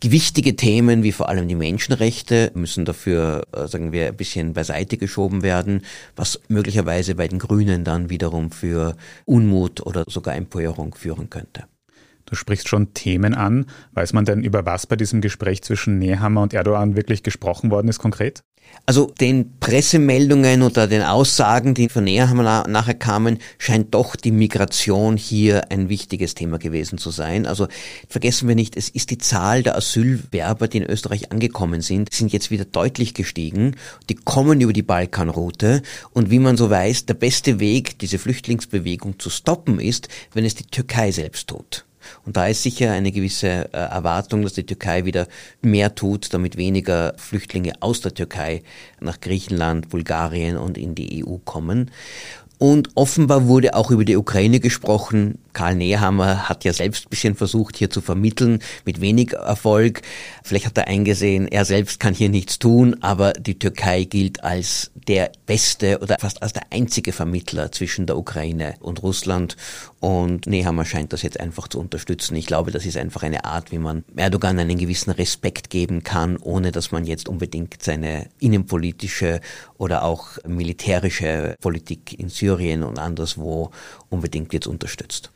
Gewichtige 0.03 0.57
Themen 0.57 1.05
wie 1.05 1.13
vor 1.13 1.29
allem 1.29 1.47
die 1.47 1.55
Menschenrechte 1.55 2.51
müssen 2.57 2.85
dafür, 2.85 3.47
äh, 3.53 3.69
sagen 3.69 3.93
wir, 3.93 4.09
ein 4.09 4.17
bisschen 4.17 4.53
beiseite 4.53 4.97
geschoben 4.97 5.45
werden, 5.45 5.83
was 6.17 6.41
möglicherweise 6.49 7.15
bei 7.15 7.29
den 7.29 7.39
Grünen 7.39 7.85
dann 7.85 8.11
wiederum 8.11 8.51
für 8.51 8.97
Unmut 9.27 9.81
oder 9.87 10.03
sogar 10.09 10.35
Empörung 10.35 10.97
führen 10.97 11.31
könnte. 11.31 11.67
Du 12.27 12.35
sprichst 12.35 12.67
schon 12.69 12.95
Themen 12.95 13.33
an. 13.33 13.67
Weiß 13.93 14.13
man 14.13 14.25
denn, 14.25 14.43
über 14.43 14.67
was 14.67 14.89
bei 14.89 14.97
diesem 14.97 15.21
Gespräch 15.21 15.63
zwischen 15.63 16.01
Nehammer 16.01 16.43
und 16.43 16.53
Erdogan 16.53 16.97
wirklich 16.97 17.23
gesprochen 17.23 17.71
worden 17.71 17.87
ist 17.87 18.01
konkret? 18.01 18.43
Also 18.85 19.13
den 19.21 19.59
Pressemeldungen 19.61 20.63
oder 20.63 20.89
den 20.89 21.03
Aussagen, 21.03 21.73
die 21.73 21.89
von 21.89 22.03
Nehammer 22.03 22.67
nachher 22.67 22.95
kamen, 22.95 23.39
scheint 23.57 23.95
doch 23.95 24.17
die 24.17 24.33
Migration 24.33 25.17
hier 25.17 25.71
ein 25.71 25.89
wichtiges 25.89 26.35
Thema 26.35 26.59
gewesen 26.59 26.99
zu 26.99 27.11
sein. 27.11 27.47
Also 27.47 27.69
vergessen 28.09 28.49
wir 28.49 28.57
nicht, 28.57 28.77
es 28.77 28.89
ist 28.89 29.11
die 29.11 29.19
Zahl 29.19 29.63
der 29.63 29.77
Asylwerber, 29.77 30.67
die 30.67 30.79
in 30.79 30.91
Österreich 30.91 31.31
angekommen 31.31 31.81
sind, 31.81 32.13
sind 32.13 32.33
jetzt 32.33 32.51
wieder 32.51 32.65
deutlich 32.65 33.15
gestiegen. 33.15 33.77
Die 34.09 34.17
kommen 34.17 34.61
über 34.61 34.73
die 34.73 34.83
Balkanroute 34.83 35.83
und 36.13 36.31
wie 36.31 36.41
man 36.41 36.57
so 36.57 36.69
weiß, 36.69 37.07
der 37.07 37.15
beste 37.15 37.61
Weg, 37.61 38.01
diese 38.01 38.19
Flüchtlingsbewegung 38.19 39.21
zu 39.21 39.31
stoppen, 39.31 39.79
ist, 39.79 40.09
wenn 40.33 40.45
es 40.45 40.57
die 40.57 40.67
Türkei 40.67 41.13
selbst 41.13 41.49
tut. 41.49 41.85
Und 42.25 42.37
da 42.37 42.47
ist 42.47 42.63
sicher 42.63 42.93
eine 42.93 43.13
gewisse 43.13 43.73
äh, 43.73 43.77
Erwartung, 43.77 44.43
dass 44.43 44.55
die 44.55 44.67
Türkei 44.67 45.05
wieder 45.05 45.27
mehr 45.61 45.95
tut, 45.95 46.33
damit 46.35 46.57
weniger 46.57 47.15
Flüchtlinge 47.17 47.73
aus 47.81 48.01
der 48.01 48.15
Türkei 48.15 48.63
nach 49.01 49.21
Griechenland, 49.21 49.89
Bulgarien 49.89 50.57
und 50.57 50.79
in 50.79 50.95
die 50.95 51.25
EU 51.25 51.37
kommen. 51.45 51.91
Und 52.59 52.91
offenbar 52.95 53.49
wurde 53.49 53.75
auch 53.75 53.91
über 53.91 54.05
die 54.05 54.17
Ukraine 54.17 54.61
gesprochen. 54.61 55.39
Karl 55.53 55.75
Nehammer 55.75 56.49
hat 56.49 56.65
ja 56.65 56.73
selbst 56.73 57.07
ein 57.07 57.11
bisschen 57.11 57.35
versucht, 57.35 57.77
hier 57.77 57.91
zu 57.91 58.01
vermitteln, 58.01 58.61
mit 58.85 59.01
wenig 59.01 59.33
Erfolg. 59.33 60.03
Vielleicht 60.43 60.67
hat 60.67 60.79
er 60.79 60.89
eingesehen, 60.89 61.49
er 61.49 61.65
selbst 61.65 62.01
kann 62.01 62.15
hier 62.15 62.29
nichts 62.29 62.59
tun, 62.59 62.97
aber 63.01 63.33
die 63.33 63.59
Türkei 63.59 64.05
gilt 64.05 64.43
als 64.45 64.91
der 65.09 65.33
beste 65.47 65.99
oder 66.01 66.17
fast 66.19 66.43
als 66.43 66.53
der 66.53 66.65
einzige 66.71 67.13
Vermittler 67.13 67.73
zwischen 67.73 68.07
der 68.07 68.17
Ukraine 68.17 68.75
und 68.81 69.03
Russland. 69.03 69.57
Und 70.01 70.47
Nehammer 70.47 70.85
scheint 70.85 71.13
das 71.13 71.23
jetzt 71.23 71.41
einfach 71.41 71.69
zu 71.69 71.81
unterstützen. 71.81 72.37
Ich 72.37 72.47
glaube, 72.47 72.71
das 72.71 72.87
ist 72.87 72.97
einfach 72.97 73.23
eine 73.23 73.45
Art, 73.45 73.73
wie 73.73 73.79
man 73.79 74.05
Erdogan 74.17 74.59
einen 74.59 74.79
gewissen 74.79 75.11
Respekt 75.11 75.71
geben 75.71 76.03
kann, 76.03 76.37
ohne 76.37 76.73
dass 76.73 76.93
man 76.93 77.05
jetzt 77.05 77.29
unbedingt 77.29 77.83
seine 77.83 78.29
innenpolitische 78.39 79.41
oder 79.79 80.05
auch 80.05 80.39
militärische 80.47 81.57
Politik 81.61 82.19
in 82.19 82.29
Syrien 82.29 82.83
und 82.83 82.99
anderswo 82.99 83.71
unbedingt 84.09 84.53
jetzt 84.53 84.67
unterstützt. 84.67 85.31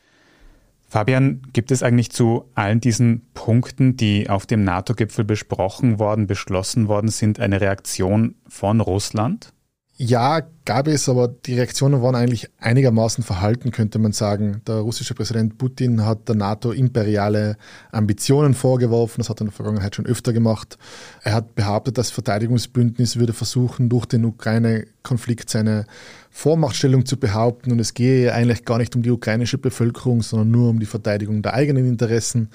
Fabian, 0.89 1.43
gibt 1.53 1.71
es 1.73 1.83
eigentlich 1.83 2.11
zu 2.11 2.51
allen 2.55 2.81
diesen 2.81 3.27
Punkten, 3.35 3.97
die 3.97 4.31
auf 4.31 4.47
dem 4.47 4.63
NATO-Gipfel 4.63 5.25
besprochen 5.25 5.99
worden, 5.99 6.27
beschlossen 6.27 6.89
worden 6.89 7.09
sind, 7.09 7.41
eine 7.41 7.61
Reaktion 7.61 8.37
von 8.47 8.81
Russland? 8.81 9.53
Ja, 9.99 10.43
gab 10.67 10.89
es, 10.89 11.09
aber 11.09 11.27
die 11.29 11.55
Reaktionen 11.55 12.03
waren 12.03 12.15
eigentlich 12.15 12.51
einigermaßen 12.59 13.25
verhalten, 13.25 13.71
könnte 13.71 13.99
man 13.99 14.13
sagen. 14.13 14.61
Der 14.67 14.77
russische 14.77 15.15
Präsident 15.15 15.57
Putin 15.57 16.05
hat 16.05 16.29
der 16.29 16.35
NATO 16.35 16.71
imperiale 16.71 17.57
Ambitionen 17.93 18.53
vorgeworfen. 18.53 19.23
Das 19.23 19.31
hat 19.31 19.39
er 19.39 19.43
in 19.43 19.47
der 19.47 19.55
Vergangenheit 19.55 19.97
schon 19.97 20.05
öfter 20.05 20.35
gemacht. 20.35 20.77
Er 21.23 21.33
hat 21.33 21.55
behauptet, 21.55 21.97
das 21.97 22.11
Verteidigungsbündnis 22.11 23.17
würde 23.17 23.33
versuchen, 23.33 23.89
durch 23.89 24.05
den 24.05 24.27
Ukraine-Konflikt 24.27 25.49
seine 25.49 25.87
Vormachtstellung 26.31 27.07
zu 27.07 27.17
behaupten. 27.17 27.73
Und 27.73 27.81
es 27.81 27.95
gehe 27.95 28.35
eigentlich 28.35 28.67
gar 28.67 28.77
nicht 28.77 28.95
um 28.97 29.03
die 29.03 29.11
ukrainische 29.11 29.57
Bevölkerung, 29.57 30.21
sondern 30.21 30.51
nur 30.51 30.69
um 30.69 30.79
die 30.79 30.85
Verteidigung 30.85 31.41
der 31.41 31.55
eigenen 31.55 31.89
Interessen. 31.89 32.51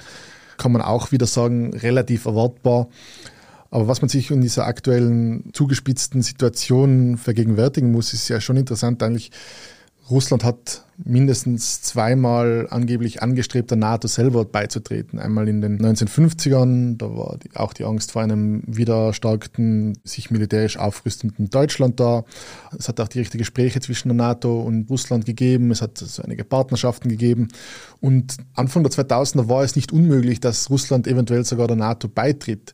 Kann 0.58 0.74
man 0.74 0.84
auch 0.84 1.12
wieder 1.12 1.26
sagen, 1.26 1.74
relativ 1.74 2.26
erwartbar. 2.26 2.88
Aber 3.72 3.88
was 3.88 4.02
man 4.02 4.10
sich 4.10 4.30
in 4.30 4.42
dieser 4.42 4.68
aktuellen 4.68 5.50
zugespitzten 5.54 6.22
Situation 6.22 7.18
vergegenwärtigen 7.18 7.92
muss, 7.92 8.14
ist 8.14 8.28
ja 8.28 8.42
schon 8.42 8.58
interessant 8.58 9.02
eigentlich. 9.02 9.32
Russland 10.10 10.44
hat 10.44 10.84
mindestens 10.98 11.82
zweimal 11.82 12.68
angeblich 12.70 13.24
angestrebt, 13.24 13.72
der 13.72 13.78
NATO 13.78 14.10
selber 14.10 14.44
beizutreten. 14.44 15.20
Einmal 15.20 15.48
in 15.48 15.62
den 15.62 15.80
1950ern, 15.80 16.98
da 16.98 17.16
war 17.16 17.38
auch 17.56 17.72
die 17.72 17.86
Angst 17.86 18.12
vor 18.12 18.22
einem 18.22 18.62
wieder 18.68 19.06
erstarkten, 19.08 19.98
sich 20.04 20.30
militärisch 20.32 20.78
aufrüstenden 20.78 21.50
Deutschland 21.50 22.00
da. 22.02 22.26
Es 22.78 22.90
hat 22.90 23.00
auch 23.00 23.08
direkte 23.08 23.38
Gespräche 23.38 23.80
zwischen 23.80 24.10
der 24.10 24.18
NATO 24.18 24.62
und 24.62 24.90
Russland 24.90 25.26
gegeben. 25.26 25.72
Es 25.72 25.82
hat 25.82 25.98
so 25.98 26.22
einige 26.22 26.44
Partnerschaften 26.44 27.08
gegeben. 27.08 27.48
Und 28.02 28.36
Anfang 28.54 28.84
der 28.84 28.92
2000er 28.92 29.48
war 29.48 29.64
es 29.64 29.78
nicht 29.78 29.94
unmöglich, 29.94 30.42
dass 30.42 30.70
Russland 30.70 31.08
eventuell 31.08 31.46
sogar 31.46 31.68
der 31.68 31.78
NATO 31.78 32.10
beitritt. 32.10 32.74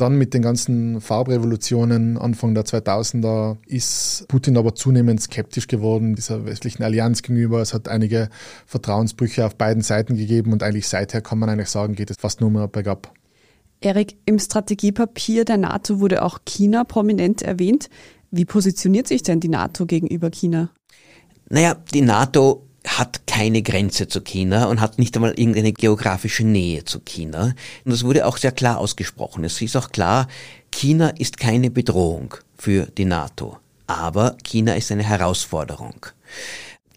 Dann 0.00 0.16
mit 0.16 0.32
den 0.32 0.40
ganzen 0.40 1.02
Farbrevolutionen 1.02 2.16
Anfang 2.16 2.54
der 2.54 2.64
2000er 2.64 3.58
ist 3.66 4.24
Putin 4.28 4.56
aber 4.56 4.74
zunehmend 4.74 5.20
skeptisch 5.20 5.66
geworden 5.66 6.14
dieser 6.14 6.46
westlichen 6.46 6.82
Allianz 6.82 7.20
gegenüber. 7.20 7.60
Es 7.60 7.74
hat 7.74 7.86
einige 7.86 8.30
Vertrauensbrüche 8.64 9.44
auf 9.44 9.56
beiden 9.56 9.82
Seiten 9.82 10.16
gegeben 10.16 10.54
und 10.54 10.62
eigentlich 10.62 10.88
seither 10.88 11.20
kann 11.20 11.38
man 11.38 11.50
eigentlich 11.50 11.68
sagen, 11.68 11.96
geht 11.96 12.10
es 12.10 12.16
fast 12.18 12.40
nur 12.40 12.50
mehr 12.50 12.66
bergab. 12.66 13.12
Erik, 13.82 14.16
im 14.24 14.38
Strategiepapier 14.38 15.44
der 15.44 15.58
NATO 15.58 16.00
wurde 16.00 16.22
auch 16.22 16.38
China 16.46 16.84
prominent 16.84 17.42
erwähnt. 17.42 17.90
Wie 18.30 18.46
positioniert 18.46 19.06
sich 19.06 19.22
denn 19.22 19.40
die 19.40 19.48
NATO 19.48 19.84
gegenüber 19.84 20.30
China? 20.30 20.70
Naja, 21.50 21.76
die 21.92 22.00
NATO 22.00 22.69
hat 22.86 23.26
keine 23.26 23.62
Grenze 23.62 24.08
zu 24.08 24.20
China 24.20 24.66
und 24.66 24.80
hat 24.80 24.98
nicht 24.98 25.14
einmal 25.16 25.32
irgendeine 25.32 25.72
geografische 25.72 26.44
Nähe 26.44 26.84
zu 26.84 27.00
China. 27.00 27.54
Und 27.84 27.92
das 27.92 28.04
wurde 28.04 28.26
auch 28.26 28.36
sehr 28.36 28.52
klar 28.52 28.78
ausgesprochen. 28.78 29.44
Es 29.44 29.60
ist 29.60 29.76
auch 29.76 29.90
klar, 29.90 30.28
China 30.70 31.08
ist 31.10 31.38
keine 31.38 31.70
Bedrohung 31.70 32.34
für 32.56 32.86
die 32.86 33.04
NATO, 33.04 33.58
aber 33.86 34.36
China 34.44 34.74
ist 34.74 34.90
eine 34.92 35.02
Herausforderung. 35.02 36.06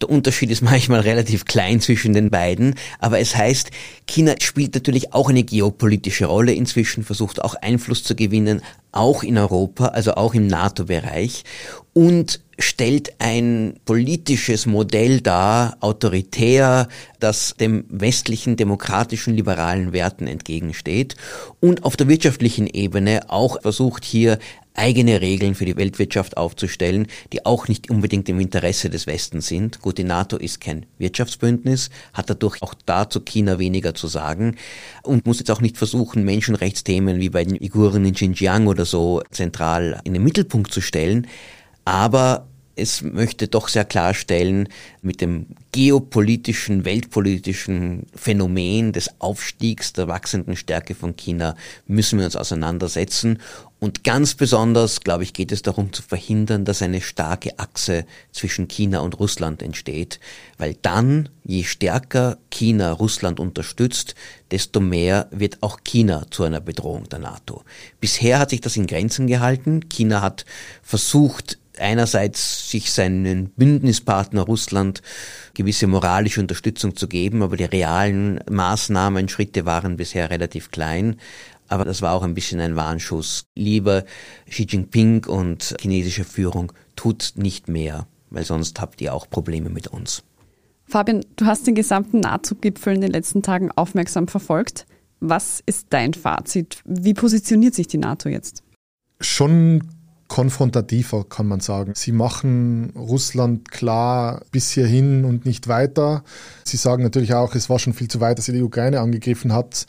Der 0.02 0.10
Unterschied 0.10 0.50
ist 0.50 0.62
manchmal 0.62 1.00
relativ 1.00 1.44
klein 1.44 1.80
zwischen 1.80 2.14
den 2.14 2.30
beiden, 2.30 2.74
aber 2.98 3.20
es 3.20 3.36
heißt, 3.36 3.70
China 4.06 4.34
spielt 4.40 4.74
natürlich 4.74 5.12
auch 5.12 5.28
eine 5.28 5.44
geopolitische 5.44 6.26
Rolle 6.26 6.52
inzwischen, 6.52 7.04
versucht 7.04 7.42
auch 7.42 7.54
Einfluss 7.54 8.02
zu 8.02 8.16
gewinnen, 8.16 8.62
auch 8.90 9.22
in 9.22 9.38
Europa, 9.38 9.86
also 9.86 10.14
auch 10.14 10.34
im 10.34 10.46
NATO-Bereich 10.46 11.44
und 11.92 12.40
stellt 12.58 13.14
ein 13.20 13.80
politisches 13.84 14.66
Modell 14.66 15.20
dar, 15.20 15.76
autoritär, 15.80 16.88
das 17.20 17.54
dem 17.58 17.84
westlichen 17.88 18.56
demokratischen 18.56 19.34
liberalen 19.34 19.92
Werten 19.92 20.26
entgegensteht 20.26 21.16
und 21.60 21.84
auf 21.84 21.96
der 21.96 22.08
wirtschaftlichen 22.08 22.66
Ebene 22.66 23.22
auch 23.28 23.60
versucht 23.62 24.04
hier 24.04 24.38
eigene 24.74 25.20
Regeln 25.20 25.54
für 25.54 25.64
die 25.64 25.76
Weltwirtschaft 25.76 26.36
aufzustellen, 26.36 27.06
die 27.32 27.46
auch 27.46 27.68
nicht 27.68 27.90
unbedingt 27.90 28.28
im 28.28 28.40
Interesse 28.40 28.90
des 28.90 29.06
Westens 29.06 29.46
sind. 29.46 29.80
Gut, 29.80 29.98
die 29.98 30.04
NATO 30.04 30.36
ist 30.36 30.60
kein 30.60 30.86
Wirtschaftsbündnis, 30.98 31.90
hat 32.12 32.28
dadurch 32.28 32.60
auch 32.60 32.74
dazu 32.84 33.20
China 33.20 33.58
weniger 33.58 33.94
zu 33.94 34.08
sagen 34.08 34.56
und 35.02 35.26
muss 35.26 35.38
jetzt 35.38 35.50
auch 35.50 35.60
nicht 35.60 35.78
versuchen, 35.78 36.24
Menschenrechtsthemen 36.24 37.20
wie 37.20 37.30
bei 37.30 37.44
den 37.44 37.60
Uiguren 37.60 38.04
in 38.04 38.14
Xinjiang 38.14 38.66
oder 38.66 38.84
so 38.84 39.22
zentral 39.30 40.00
in 40.04 40.12
den 40.12 40.24
Mittelpunkt 40.24 40.72
zu 40.72 40.80
stellen. 40.80 41.28
Aber 41.84 42.46
es 42.76 43.02
möchte 43.02 43.48
doch 43.48 43.68
sehr 43.68 43.84
klarstellen, 43.84 44.68
mit 45.02 45.20
dem 45.20 45.46
geopolitischen, 45.72 46.84
weltpolitischen 46.84 48.06
Phänomen 48.14 48.92
des 48.92 49.10
Aufstiegs 49.20 49.92
der 49.92 50.08
wachsenden 50.08 50.56
Stärke 50.56 50.94
von 50.94 51.16
China 51.16 51.56
müssen 51.86 52.18
wir 52.18 52.26
uns 52.26 52.36
auseinandersetzen. 52.36 53.38
Und 53.80 54.02
ganz 54.02 54.34
besonders, 54.34 55.00
glaube 55.00 55.24
ich, 55.24 55.34
geht 55.34 55.52
es 55.52 55.62
darum 55.62 55.92
zu 55.92 56.02
verhindern, 56.02 56.64
dass 56.64 56.80
eine 56.80 57.00
starke 57.00 57.58
Achse 57.58 58.06
zwischen 58.32 58.66
China 58.66 59.00
und 59.00 59.18
Russland 59.20 59.62
entsteht, 59.62 60.20
weil 60.56 60.74
dann, 60.80 61.28
je 61.44 61.64
stärker 61.64 62.38
China 62.50 62.92
Russland 62.92 63.40
unterstützt, 63.40 64.14
desto 64.50 64.80
mehr 64.80 65.28
wird 65.30 65.58
auch 65.60 65.80
China 65.84 66.26
zu 66.30 66.44
einer 66.44 66.60
Bedrohung 66.60 67.08
der 67.08 67.18
NATO. 67.18 67.62
Bisher 68.00 68.38
hat 68.38 68.50
sich 68.50 68.62
das 68.62 68.76
in 68.76 68.86
Grenzen 68.86 69.26
gehalten. 69.26 69.88
China 69.90 70.22
hat 70.22 70.46
versucht, 70.82 71.58
einerseits 71.78 72.70
sich 72.70 72.92
seinen 72.92 73.50
Bündnispartner 73.50 74.42
Russland 74.42 75.02
gewisse 75.54 75.86
moralische 75.86 76.40
Unterstützung 76.40 76.96
zu 76.96 77.08
geben, 77.08 77.42
aber 77.42 77.56
die 77.56 77.64
realen 77.64 78.40
Maßnahmen, 78.50 79.28
Schritte 79.28 79.64
waren 79.66 79.96
bisher 79.96 80.30
relativ 80.30 80.70
klein. 80.70 81.16
Aber 81.68 81.84
das 81.84 82.02
war 82.02 82.12
auch 82.12 82.22
ein 82.22 82.34
bisschen 82.34 82.60
ein 82.60 82.76
Warnschuss. 82.76 83.46
Lieber 83.54 84.04
Xi 84.48 84.66
Jinping 84.68 85.24
und 85.24 85.74
chinesische 85.80 86.24
Führung 86.24 86.72
tut 86.94 87.32
nicht 87.36 87.68
mehr, 87.68 88.06
weil 88.30 88.44
sonst 88.44 88.80
habt 88.80 89.00
ihr 89.00 89.14
auch 89.14 89.28
Probleme 89.28 89.70
mit 89.70 89.88
uns. 89.88 90.22
Fabian, 90.86 91.24
du 91.36 91.46
hast 91.46 91.66
den 91.66 91.74
gesamten 91.74 92.20
NATO-Gipfel 92.20 92.94
in 92.94 93.00
den 93.00 93.10
letzten 93.10 93.42
Tagen 93.42 93.70
aufmerksam 93.72 94.28
verfolgt. 94.28 94.86
Was 95.20 95.62
ist 95.64 95.86
dein 95.90 96.12
Fazit? 96.12 96.82
Wie 96.84 97.14
positioniert 97.14 97.74
sich 97.74 97.88
die 97.88 97.98
NATO 97.98 98.28
jetzt? 98.28 98.62
Schon 99.20 99.82
konfrontativer, 100.28 101.24
kann 101.24 101.46
man 101.46 101.60
sagen. 101.60 101.92
Sie 101.94 102.12
machen 102.12 102.92
Russland 102.96 103.70
klar 103.70 104.42
bis 104.50 104.70
hierhin 104.70 105.24
und 105.24 105.44
nicht 105.44 105.68
weiter. 105.68 106.24
Sie 106.64 106.76
sagen 106.76 107.02
natürlich 107.02 107.34
auch, 107.34 107.54
es 107.54 107.68
war 107.70 107.78
schon 107.78 107.92
viel 107.92 108.08
zu 108.08 108.20
weit, 108.20 108.38
dass 108.38 108.48
ihr 108.48 108.54
die 108.54 108.62
Ukraine 108.62 109.00
angegriffen 109.00 109.52
habt. 109.52 109.86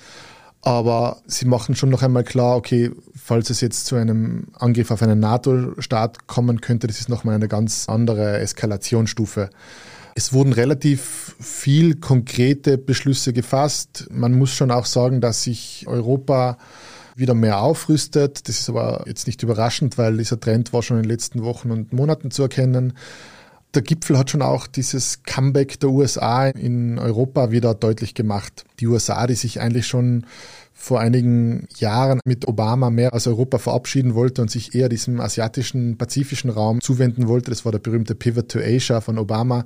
Aber 0.62 1.18
sie 1.28 1.46
machen 1.46 1.76
schon 1.76 1.90
noch 1.90 2.02
einmal 2.02 2.24
klar, 2.24 2.58
okay, 2.58 2.92
falls 3.16 3.52
es 3.52 3.62
jetzt 3.62 3.86
zu 3.86 3.96
einem 3.96 4.48
Angriff 4.54 4.90
auf 4.90 5.04
einen 5.04 5.20
NATO-Staat 5.20 6.26
kommen 6.26 6.60
könnte, 6.60 6.88
das 6.88 7.00
ist 7.00 7.08
nochmal 7.08 7.36
eine 7.36 7.48
ganz 7.48 7.86
andere 7.88 8.40
Eskalationsstufe. 8.40 9.52
Es 10.16 10.34
wurden 10.34 10.54
relativ 10.54 11.36
viel 11.40 11.96
konkrete 11.96 12.80
Beschlüsse 12.80 13.32
gefasst. 13.32 14.08
Man 14.10 14.34
muss 14.34 14.54
schon 14.54 14.72
auch 14.72 14.86
sagen, 14.86 15.22
dass 15.22 15.44
sich 15.44 15.86
Europa 15.88 16.58
wieder 17.16 17.34
mehr 17.34 17.60
aufrüstet. 17.62 18.48
Das 18.48 18.60
ist 18.60 18.70
aber 18.70 19.04
jetzt 19.08 19.28
nicht 19.28 19.42
überraschend, 19.42 19.98
weil 19.98 20.18
dieser 20.18 20.40
Trend 20.40 20.74
war 20.74 20.84
schon 20.84 20.98
in 20.98 21.04
den 21.04 21.10
letzten 21.10 21.44
Wochen 21.44 21.72
und 21.72 21.94
Monaten 21.94 22.32
zu 22.32 22.44
erkennen. 22.44 22.94
Der 23.74 23.82
Gipfel 23.82 24.18
hat 24.18 24.30
schon 24.30 24.42
auch 24.42 24.68
dieses 24.68 25.24
Comeback 25.24 25.80
der 25.80 25.90
USA 25.90 26.48
in 26.48 26.98
Europa 26.98 27.52
wieder 27.52 27.74
deutlich 27.74 28.14
gemacht. 28.14 28.64
Die 28.80 28.88
USA, 28.88 29.28
die 29.28 29.36
sich 29.36 29.60
eigentlich 29.60 29.88
schon 29.88 30.26
vor 30.74 31.00
einigen 31.00 31.68
Jahren 31.78 32.20
mit 32.26 32.48
Obama 32.48 32.90
mehr 32.90 33.14
aus 33.14 33.28
Europa 33.28 33.58
verabschieden 33.58 34.14
wollte 34.14 34.42
und 34.42 34.52
sich 34.52 34.76
eher 34.76 34.90
diesem 34.90 35.20
asiatischen, 35.20 35.98
pazifischen 35.98 36.50
Raum 36.50 36.80
zuwenden 36.82 37.28
wollte. 37.28 37.50
Das 37.52 37.66
war 37.66 37.72
der 37.72 37.80
berühmte 37.80 38.16
Pivot 38.16 38.50
to 38.50 38.60
Asia 38.60 39.02
von 39.02 39.18
Obama 39.18 39.66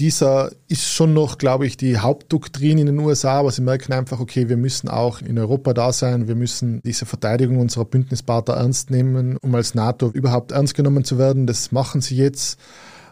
dieser 0.00 0.50
ist 0.66 0.88
schon 0.88 1.12
noch, 1.12 1.36
glaube 1.36 1.66
ich, 1.66 1.76
die 1.76 1.98
Hauptdoktrin 1.98 2.78
in 2.78 2.86
den 2.86 2.98
USA, 2.98 3.40
aber 3.40 3.52
sie 3.52 3.60
merken 3.60 3.92
einfach, 3.92 4.18
okay, 4.18 4.48
wir 4.48 4.56
müssen 4.56 4.88
auch 4.88 5.20
in 5.20 5.38
Europa 5.38 5.74
da 5.74 5.92
sein, 5.92 6.26
wir 6.26 6.36
müssen 6.36 6.80
diese 6.82 7.04
Verteidigung 7.04 7.58
unserer 7.58 7.84
Bündnispartner 7.84 8.54
ernst 8.54 8.90
nehmen, 8.90 9.36
um 9.36 9.54
als 9.54 9.74
NATO 9.74 10.10
überhaupt 10.10 10.52
ernst 10.52 10.74
genommen 10.74 11.04
zu 11.04 11.18
werden. 11.18 11.46
Das 11.46 11.70
machen 11.70 12.00
sie 12.00 12.16
jetzt. 12.16 12.58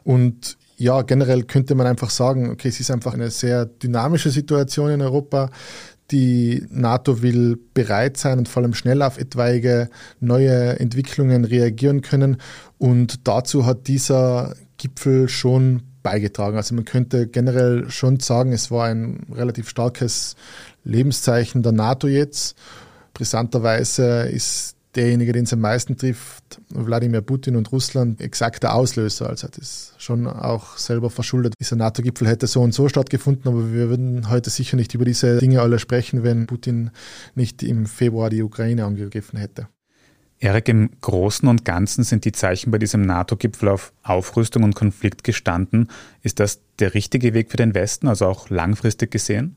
Und 0.02 0.56
ja, 0.78 1.02
generell 1.02 1.42
könnte 1.42 1.74
man 1.74 1.86
einfach 1.86 2.08
sagen, 2.08 2.48
okay, 2.48 2.68
es 2.68 2.80
ist 2.80 2.90
einfach 2.90 3.12
eine 3.12 3.30
sehr 3.30 3.66
dynamische 3.66 4.30
Situation 4.30 4.90
in 4.90 5.02
Europa. 5.02 5.50
Die 6.10 6.66
NATO 6.70 7.20
will 7.20 7.58
bereit 7.74 8.16
sein 8.16 8.38
und 8.38 8.48
vor 8.48 8.62
allem 8.62 8.72
schnell 8.72 9.02
auf 9.02 9.18
etwaige 9.18 9.90
neue 10.20 10.80
Entwicklungen 10.80 11.44
reagieren 11.44 12.00
können. 12.00 12.38
Und 12.78 13.28
dazu 13.28 13.66
hat 13.66 13.88
dieser 13.88 14.54
Gipfel 14.78 15.28
schon 15.28 15.82
beigetragen. 16.02 16.56
Also 16.56 16.74
man 16.74 16.84
könnte 16.84 17.26
generell 17.26 17.90
schon 17.90 18.20
sagen, 18.20 18.52
es 18.52 18.70
war 18.70 18.86
ein 18.86 19.26
relativ 19.34 19.68
starkes 19.68 20.36
Lebenszeichen 20.84 21.62
der 21.62 21.72
NATO 21.72 22.06
jetzt. 22.06 22.56
Brisanterweise 23.14 24.28
ist 24.28 24.76
derjenige, 24.94 25.32
den 25.32 25.44
es 25.44 25.52
am 25.52 25.60
meisten 25.60 25.96
trifft, 25.96 26.60
Wladimir 26.70 27.20
Putin 27.20 27.56
und 27.56 27.70
Russland, 27.72 28.20
exakt 28.20 28.62
der 28.62 28.74
Auslöser. 28.74 29.28
Also 29.28 29.46
hat 29.46 29.58
es 29.58 29.94
schon 29.98 30.26
auch 30.26 30.76
selber 30.76 31.10
verschuldet. 31.10 31.54
Dieser 31.60 31.76
NATO-Gipfel 31.76 32.26
hätte 32.26 32.46
so 32.46 32.62
und 32.62 32.72
so 32.74 32.88
stattgefunden, 32.88 33.48
aber 33.48 33.72
wir 33.72 33.88
würden 33.88 34.28
heute 34.30 34.50
sicher 34.50 34.76
nicht 34.76 34.94
über 34.94 35.04
diese 35.04 35.38
Dinge 35.38 35.60
alle 35.60 35.78
sprechen, 35.78 36.22
wenn 36.22 36.46
Putin 36.46 36.90
nicht 37.34 37.62
im 37.62 37.86
Februar 37.86 38.30
die 38.30 38.42
Ukraine 38.42 38.84
angegriffen 38.84 39.38
hätte. 39.38 39.68
Erik, 40.40 40.68
im 40.68 40.90
Großen 41.00 41.48
und 41.48 41.64
Ganzen 41.64 42.04
sind 42.04 42.24
die 42.24 42.32
Zeichen 42.32 42.70
bei 42.70 42.78
diesem 42.78 43.02
NATO-Gipfel 43.02 43.68
auf 43.68 43.92
Aufrüstung 44.04 44.62
und 44.62 44.74
Konflikt 44.74 45.24
gestanden. 45.24 45.90
Ist 46.22 46.38
das 46.38 46.60
der 46.78 46.94
richtige 46.94 47.34
Weg 47.34 47.50
für 47.50 47.56
den 47.56 47.74
Westen, 47.74 48.06
also 48.06 48.26
auch 48.26 48.48
langfristig 48.48 49.10
gesehen? 49.10 49.56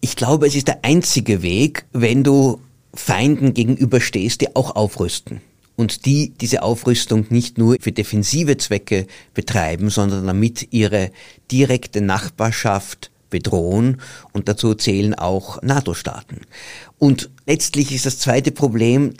Ich 0.00 0.16
glaube, 0.16 0.46
es 0.46 0.56
ist 0.56 0.66
der 0.66 0.84
einzige 0.84 1.42
Weg, 1.42 1.84
wenn 1.92 2.24
du 2.24 2.60
Feinden 2.94 3.54
gegenüberstehst, 3.54 4.40
die 4.40 4.56
auch 4.56 4.74
aufrüsten. 4.74 5.40
Und 5.76 6.04
die 6.04 6.30
diese 6.30 6.62
Aufrüstung 6.62 7.26
nicht 7.30 7.56
nur 7.56 7.76
für 7.80 7.92
defensive 7.92 8.56
Zwecke 8.56 9.06
betreiben, 9.34 9.88
sondern 9.88 10.26
damit 10.26 10.72
ihre 10.72 11.10
direkte 11.50 12.00
Nachbarschaft 12.00 13.10
bedrohen 13.30 14.00
und 14.32 14.48
dazu 14.48 14.74
zählen 14.74 15.14
auch 15.14 15.62
NATO-Staaten. 15.62 16.40
Und 16.98 17.30
letztlich 17.46 17.92
ist 17.92 18.04
das 18.04 18.18
zweite 18.18 18.50
Problem, 18.50 19.14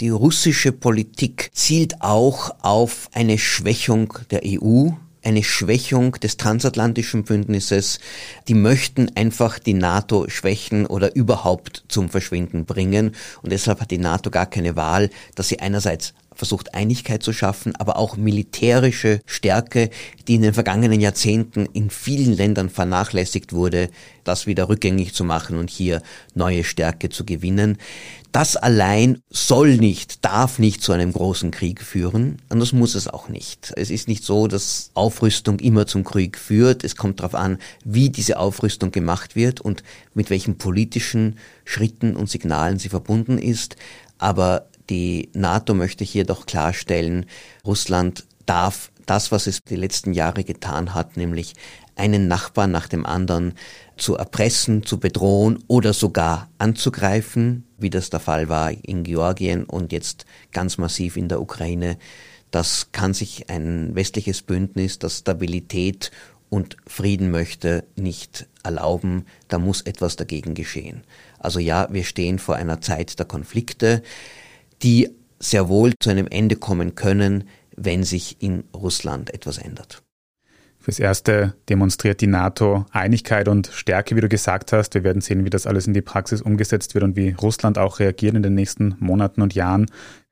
die 0.00 0.08
russische 0.08 0.72
Politik 0.72 1.50
zielt 1.54 2.00
auch 2.02 2.54
auf 2.62 3.08
eine 3.12 3.38
Schwächung 3.38 4.12
der 4.30 4.42
EU, 4.44 4.90
eine 5.22 5.42
Schwächung 5.42 6.12
des 6.12 6.36
transatlantischen 6.36 7.24
Bündnisses. 7.24 8.00
Die 8.48 8.54
möchten 8.54 9.10
einfach 9.16 9.58
die 9.58 9.74
NATO 9.74 10.28
schwächen 10.28 10.86
oder 10.86 11.14
überhaupt 11.14 11.84
zum 11.88 12.08
Verschwinden 12.08 12.64
bringen. 12.64 13.14
Und 13.42 13.52
deshalb 13.52 13.80
hat 13.80 13.90
die 13.90 13.98
NATO 13.98 14.30
gar 14.30 14.46
keine 14.46 14.76
Wahl, 14.76 15.10
dass 15.34 15.48
sie 15.48 15.60
einerseits 15.60 16.12
versucht 16.34 16.74
Einigkeit 16.74 17.22
zu 17.22 17.32
schaffen, 17.32 17.74
aber 17.76 17.96
auch 17.96 18.16
militärische 18.16 19.20
Stärke, 19.26 19.90
die 20.26 20.36
in 20.36 20.42
den 20.42 20.54
vergangenen 20.54 21.00
Jahrzehnten 21.00 21.66
in 21.72 21.90
vielen 21.90 22.34
Ländern 22.34 22.70
vernachlässigt 22.70 23.52
wurde, 23.52 23.90
das 24.24 24.46
wieder 24.46 24.68
rückgängig 24.68 25.14
zu 25.14 25.24
machen 25.24 25.58
und 25.58 25.70
hier 25.70 26.02
neue 26.34 26.64
Stärke 26.64 27.08
zu 27.08 27.24
gewinnen. 27.24 27.78
Das 28.32 28.56
allein 28.56 29.20
soll 29.30 29.76
nicht, 29.76 30.24
darf 30.24 30.58
nicht 30.58 30.82
zu 30.82 30.90
einem 30.90 31.12
großen 31.12 31.52
Krieg 31.52 31.80
führen, 31.80 32.38
und 32.48 32.58
das 32.58 32.72
muss 32.72 32.96
es 32.96 33.06
auch 33.06 33.28
nicht. 33.28 33.72
Es 33.76 33.90
ist 33.90 34.08
nicht 34.08 34.24
so, 34.24 34.48
dass 34.48 34.90
Aufrüstung 34.94 35.60
immer 35.60 35.86
zum 35.86 36.02
Krieg 36.02 36.36
führt. 36.36 36.82
Es 36.82 36.96
kommt 36.96 37.20
darauf 37.20 37.36
an, 37.36 37.58
wie 37.84 38.10
diese 38.10 38.40
Aufrüstung 38.40 38.90
gemacht 38.90 39.36
wird 39.36 39.60
und 39.60 39.84
mit 40.14 40.30
welchen 40.30 40.58
politischen 40.58 41.38
Schritten 41.64 42.16
und 42.16 42.28
Signalen 42.28 42.80
sie 42.80 42.88
verbunden 42.88 43.38
ist. 43.38 43.76
Aber 44.18 44.66
die 44.90 45.30
NATO 45.32 45.74
möchte 45.74 46.04
hier 46.04 46.24
doch 46.24 46.46
klarstellen, 46.46 47.26
Russland 47.64 48.24
darf 48.46 48.90
das, 49.06 49.32
was 49.32 49.46
es 49.46 49.60
die 49.62 49.76
letzten 49.76 50.12
Jahre 50.12 50.44
getan 50.44 50.94
hat, 50.94 51.16
nämlich 51.16 51.54
einen 51.96 52.26
Nachbarn 52.28 52.70
nach 52.70 52.88
dem 52.88 53.06
anderen 53.06 53.54
zu 53.96 54.16
erpressen, 54.16 54.84
zu 54.84 54.98
bedrohen 54.98 55.62
oder 55.68 55.92
sogar 55.92 56.48
anzugreifen, 56.58 57.64
wie 57.78 57.90
das 57.90 58.10
der 58.10 58.20
Fall 58.20 58.48
war 58.48 58.72
in 58.72 59.04
Georgien 59.04 59.64
und 59.64 59.92
jetzt 59.92 60.26
ganz 60.52 60.78
massiv 60.78 61.16
in 61.16 61.28
der 61.28 61.40
Ukraine. 61.40 61.96
Das 62.50 62.92
kann 62.92 63.14
sich 63.14 63.50
ein 63.50 63.94
westliches 63.94 64.42
Bündnis, 64.42 64.98
das 64.98 65.18
Stabilität 65.18 66.10
und 66.50 66.76
Frieden 66.86 67.30
möchte, 67.30 67.84
nicht 67.96 68.46
erlauben. 68.62 69.26
Da 69.48 69.58
muss 69.58 69.80
etwas 69.82 70.16
dagegen 70.16 70.54
geschehen. 70.54 71.02
Also 71.38 71.58
ja, 71.58 71.88
wir 71.90 72.04
stehen 72.04 72.38
vor 72.38 72.56
einer 72.56 72.80
Zeit 72.80 73.18
der 73.18 73.26
Konflikte 73.26 74.02
die 74.82 75.10
sehr 75.38 75.68
wohl 75.68 75.92
zu 76.00 76.10
einem 76.10 76.26
Ende 76.26 76.56
kommen 76.56 76.94
können, 76.94 77.44
wenn 77.76 78.04
sich 78.04 78.40
in 78.40 78.64
Russland 78.74 79.32
etwas 79.32 79.58
ändert. 79.58 80.02
Fürs 80.78 80.98
Erste 80.98 81.54
demonstriert 81.70 82.20
die 82.20 82.26
NATO 82.26 82.84
Einigkeit 82.92 83.48
und 83.48 83.68
Stärke, 83.68 84.16
wie 84.16 84.20
du 84.20 84.28
gesagt 84.28 84.72
hast. 84.72 84.92
Wir 84.94 85.02
werden 85.02 85.22
sehen, 85.22 85.46
wie 85.46 85.50
das 85.50 85.66
alles 85.66 85.86
in 85.86 85.94
die 85.94 86.02
Praxis 86.02 86.42
umgesetzt 86.42 86.94
wird 86.94 87.04
und 87.04 87.16
wie 87.16 87.30
Russland 87.30 87.78
auch 87.78 88.00
reagiert 88.00 88.34
in 88.34 88.42
den 88.42 88.54
nächsten 88.54 88.94
Monaten 88.98 89.40
und 89.40 89.54
Jahren. 89.54 89.86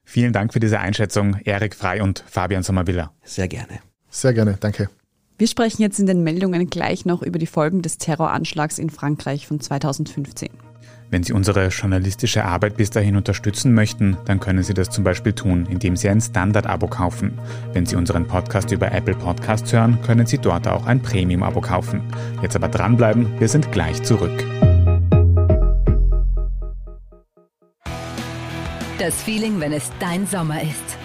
Vielen 0.05 0.35
Dank 0.35 0.53
für 0.53 0.61
diese 0.61 0.79
Einschätzung, 0.79 1.37
Erik 1.45 1.75
Frei 1.75 2.03
und 2.03 2.23
Fabian 2.29 2.63
Sommervilla. 2.63 3.13
Sehr 3.25 3.49
gerne. 3.49 3.81
Sehr 4.11 4.35
gerne, 4.35 4.59
danke. 4.61 4.91
Wir 5.39 5.49
sprechen 5.49 5.81
jetzt 5.81 5.99
in 5.99 6.07
den 6.07 6.23
Meldungen 6.23 6.69
gleich 6.69 7.07
noch 7.07 7.23
über 7.23 7.39
die 7.39 7.47
Folgen 7.47 7.81
des 7.81 7.97
Terroranschlags 7.97 8.79
in 8.79 8.91
Frankreich 8.91 9.47
von 9.47 9.59
2015. 9.59 10.51
Wenn 11.13 11.25
Sie 11.25 11.35
unsere 11.35 11.69
journalistische 11.69 12.47
Arbeit 12.47 12.79
bis 12.79 12.89
dahin 12.89 13.17
unterstützen 13.17 13.75
möchten, 13.75 14.17
dann 14.25 14.41
können 14.41 14.63
Sie 14.63 14.73
das 14.73 14.89
zum 14.89 15.05
Beispiel 15.05 15.35
tun, 15.35 15.67
indem 15.69 15.95
Sie 15.95 16.09
ein 16.09 16.23
Standard-Abo 16.23 16.87
kaufen. 16.87 17.39
Wenn 17.75 17.85
Sie 17.85 17.97
unseren 17.97 18.27
Podcast 18.27 18.73
über 18.73 18.91
Apple 18.91 19.15
Podcasts 19.15 19.71
hören, 19.75 20.01
können 20.01 20.25
Sie 20.25 20.39
dort 20.39 20.67
auch 20.67 20.87
ein 20.87 21.03
Premium-Abo 21.03 21.61
kaufen. 21.61 22.01
Jetzt 22.41 22.57
aber 22.57 22.69
dranbleiben, 22.69 23.39
wir 23.39 23.49
sind 23.49 23.71
gleich 23.73 24.03
zurück. 24.03 24.33
Das 28.99 29.23
Feeling, 29.23 29.61
wenn 29.61 29.75
es 29.75 29.93
dein 30.01 30.27
Sommer 30.27 30.63
ist. 30.63 30.97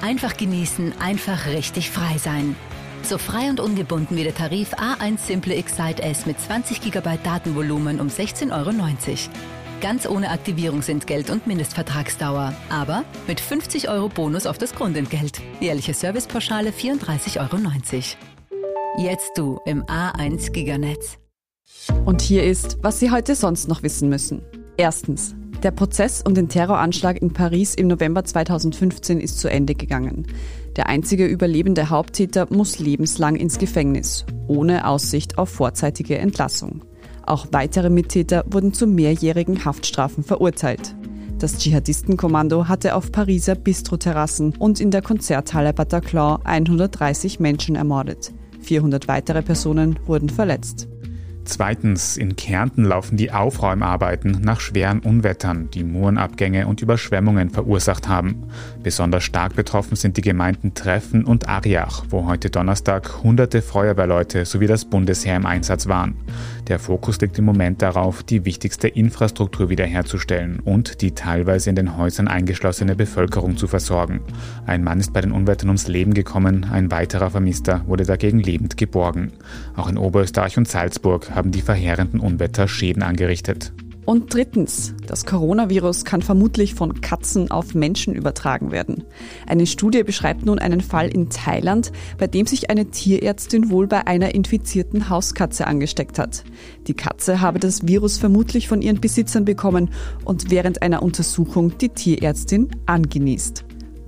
Einfach 0.00 0.36
genießen, 0.36 0.92
einfach 1.00 1.48
richtig 1.48 1.90
frei 1.90 2.18
sein. 2.18 2.54
So 3.02 3.18
frei 3.18 3.50
und 3.50 3.58
ungebunden 3.58 4.16
wie 4.16 4.22
der 4.22 4.34
Tarif 4.34 4.74
A1 4.74 5.18
Simple 5.18 5.56
Excite 5.56 6.02
S 6.04 6.24
mit 6.24 6.40
20 6.40 6.80
GB 6.80 7.18
Datenvolumen 7.24 8.00
um 8.00 8.06
16,90 8.06 8.52
Euro. 8.52 9.55
Ganz 9.80 10.08
ohne 10.08 10.30
Aktivierungsentgelt 10.30 11.28
und 11.28 11.46
Mindestvertragsdauer. 11.46 12.54
Aber 12.70 13.04
mit 13.26 13.40
50 13.40 13.88
Euro 13.90 14.08
Bonus 14.08 14.46
auf 14.46 14.56
das 14.56 14.74
Grundentgelt. 14.74 15.40
Jährliche 15.60 15.92
Servicepauschale 15.92 16.70
34,90 16.70 17.40
Euro. 17.40 17.60
Jetzt 18.98 19.32
du 19.36 19.60
im 19.66 19.84
A1 19.84 20.52
Giganetz. 20.52 21.18
Und 22.06 22.22
hier 22.22 22.44
ist, 22.44 22.78
was 22.80 23.00
Sie 23.00 23.10
heute 23.10 23.34
sonst 23.34 23.68
noch 23.68 23.82
wissen 23.82 24.08
müssen. 24.08 24.42
Erstens. 24.78 25.34
Der 25.62 25.70
Prozess 25.70 26.22
um 26.26 26.34
den 26.34 26.48
Terroranschlag 26.48 27.20
in 27.20 27.32
Paris 27.32 27.74
im 27.74 27.88
November 27.88 28.24
2015 28.24 29.20
ist 29.20 29.40
zu 29.40 29.48
Ende 29.48 29.74
gegangen. 29.74 30.26
Der 30.76 30.88
einzige 30.88 31.26
überlebende 31.26 31.90
Haupttäter 31.90 32.46
muss 32.50 32.78
lebenslang 32.78 33.36
ins 33.36 33.58
Gefängnis, 33.58 34.24
ohne 34.48 34.86
Aussicht 34.86 35.38
auf 35.38 35.48
vorzeitige 35.48 36.18
Entlassung. 36.18 36.82
Auch 37.26 37.48
weitere 37.50 37.90
Mittäter 37.90 38.44
wurden 38.48 38.72
zu 38.72 38.86
mehrjährigen 38.86 39.64
Haftstrafen 39.64 40.24
verurteilt. 40.24 40.94
Das 41.38 41.58
Dschihadistenkommando 41.58 42.66
hatte 42.66 42.94
auf 42.94 43.12
Pariser 43.12 43.56
Bistroterrassen 43.56 44.54
und 44.58 44.80
in 44.80 44.90
der 44.90 45.02
Konzerthalle 45.02 45.74
Bataclan 45.74 46.40
130 46.44 47.40
Menschen 47.40 47.76
ermordet. 47.76 48.32
400 48.62 49.06
weitere 49.06 49.42
Personen 49.42 49.98
wurden 50.06 50.30
verletzt. 50.30 50.88
Zweitens, 51.46 52.16
in 52.16 52.34
Kärnten 52.34 52.84
laufen 52.84 53.16
die 53.16 53.30
Aufräumarbeiten 53.30 54.40
nach 54.42 54.58
schweren 54.58 54.98
Unwettern, 54.98 55.70
die 55.70 55.84
Murenabgänge 55.84 56.66
und 56.66 56.82
Überschwemmungen 56.82 57.50
verursacht 57.50 58.08
haben. 58.08 58.48
Besonders 58.82 59.22
stark 59.22 59.54
betroffen 59.54 59.94
sind 59.94 60.16
die 60.16 60.22
Gemeinden 60.22 60.74
Treffen 60.74 61.24
und 61.24 61.48
Ariach, 61.48 62.06
wo 62.10 62.26
heute 62.26 62.50
Donnerstag 62.50 63.22
hunderte 63.22 63.62
Feuerwehrleute 63.62 64.44
sowie 64.44 64.66
das 64.66 64.86
Bundesheer 64.86 65.36
im 65.36 65.46
Einsatz 65.46 65.86
waren. 65.86 66.16
Der 66.68 66.80
Fokus 66.80 67.20
liegt 67.20 67.38
im 67.38 67.44
Moment 67.44 67.80
darauf, 67.80 68.24
die 68.24 68.44
wichtigste 68.44 68.88
Infrastruktur 68.88 69.70
wiederherzustellen 69.70 70.58
und 70.58 71.00
die 71.00 71.12
teilweise 71.12 71.70
in 71.70 71.76
den 71.76 71.96
Häusern 71.96 72.26
eingeschlossene 72.26 72.96
Bevölkerung 72.96 73.56
zu 73.56 73.68
versorgen. 73.68 74.20
Ein 74.66 74.82
Mann 74.82 74.98
ist 74.98 75.12
bei 75.12 75.20
den 75.20 75.30
Unwettern 75.30 75.68
ums 75.68 75.86
Leben 75.86 76.12
gekommen, 76.12 76.66
ein 76.70 76.90
weiterer 76.90 77.30
Vermisster 77.30 77.82
wurde 77.86 78.04
dagegen 78.04 78.40
lebend 78.40 78.76
geborgen. 78.76 79.32
Auch 79.76 79.88
in 79.88 79.96
Oberösterreich 79.96 80.58
und 80.58 80.66
Salzburg 80.66 81.30
haben 81.30 81.52
die 81.52 81.62
verheerenden 81.62 82.18
Unwetter 82.18 82.66
Schäden 82.66 83.04
angerichtet. 83.04 83.72
Und 84.06 84.32
drittens, 84.32 84.94
das 85.08 85.26
Coronavirus 85.26 86.04
kann 86.04 86.22
vermutlich 86.22 86.74
von 86.74 87.00
Katzen 87.00 87.50
auf 87.50 87.74
Menschen 87.74 88.14
übertragen 88.14 88.70
werden. 88.70 89.02
Eine 89.48 89.66
Studie 89.66 90.04
beschreibt 90.04 90.46
nun 90.46 90.60
einen 90.60 90.80
Fall 90.80 91.08
in 91.08 91.28
Thailand, 91.28 91.90
bei 92.16 92.28
dem 92.28 92.46
sich 92.46 92.70
eine 92.70 92.86
Tierärztin 92.86 93.68
wohl 93.68 93.88
bei 93.88 94.06
einer 94.06 94.32
infizierten 94.32 95.10
Hauskatze 95.10 95.66
angesteckt 95.66 96.20
hat. 96.20 96.44
Die 96.86 96.94
Katze 96.94 97.40
habe 97.40 97.58
das 97.58 97.88
Virus 97.88 98.16
vermutlich 98.16 98.68
von 98.68 98.80
ihren 98.80 99.00
Besitzern 99.00 99.44
bekommen 99.44 99.90
und 100.24 100.52
während 100.52 100.82
einer 100.82 101.02
Untersuchung 101.02 101.76
die 101.76 101.88
Tierärztin 101.88 102.70
angenießt. 102.86 103.65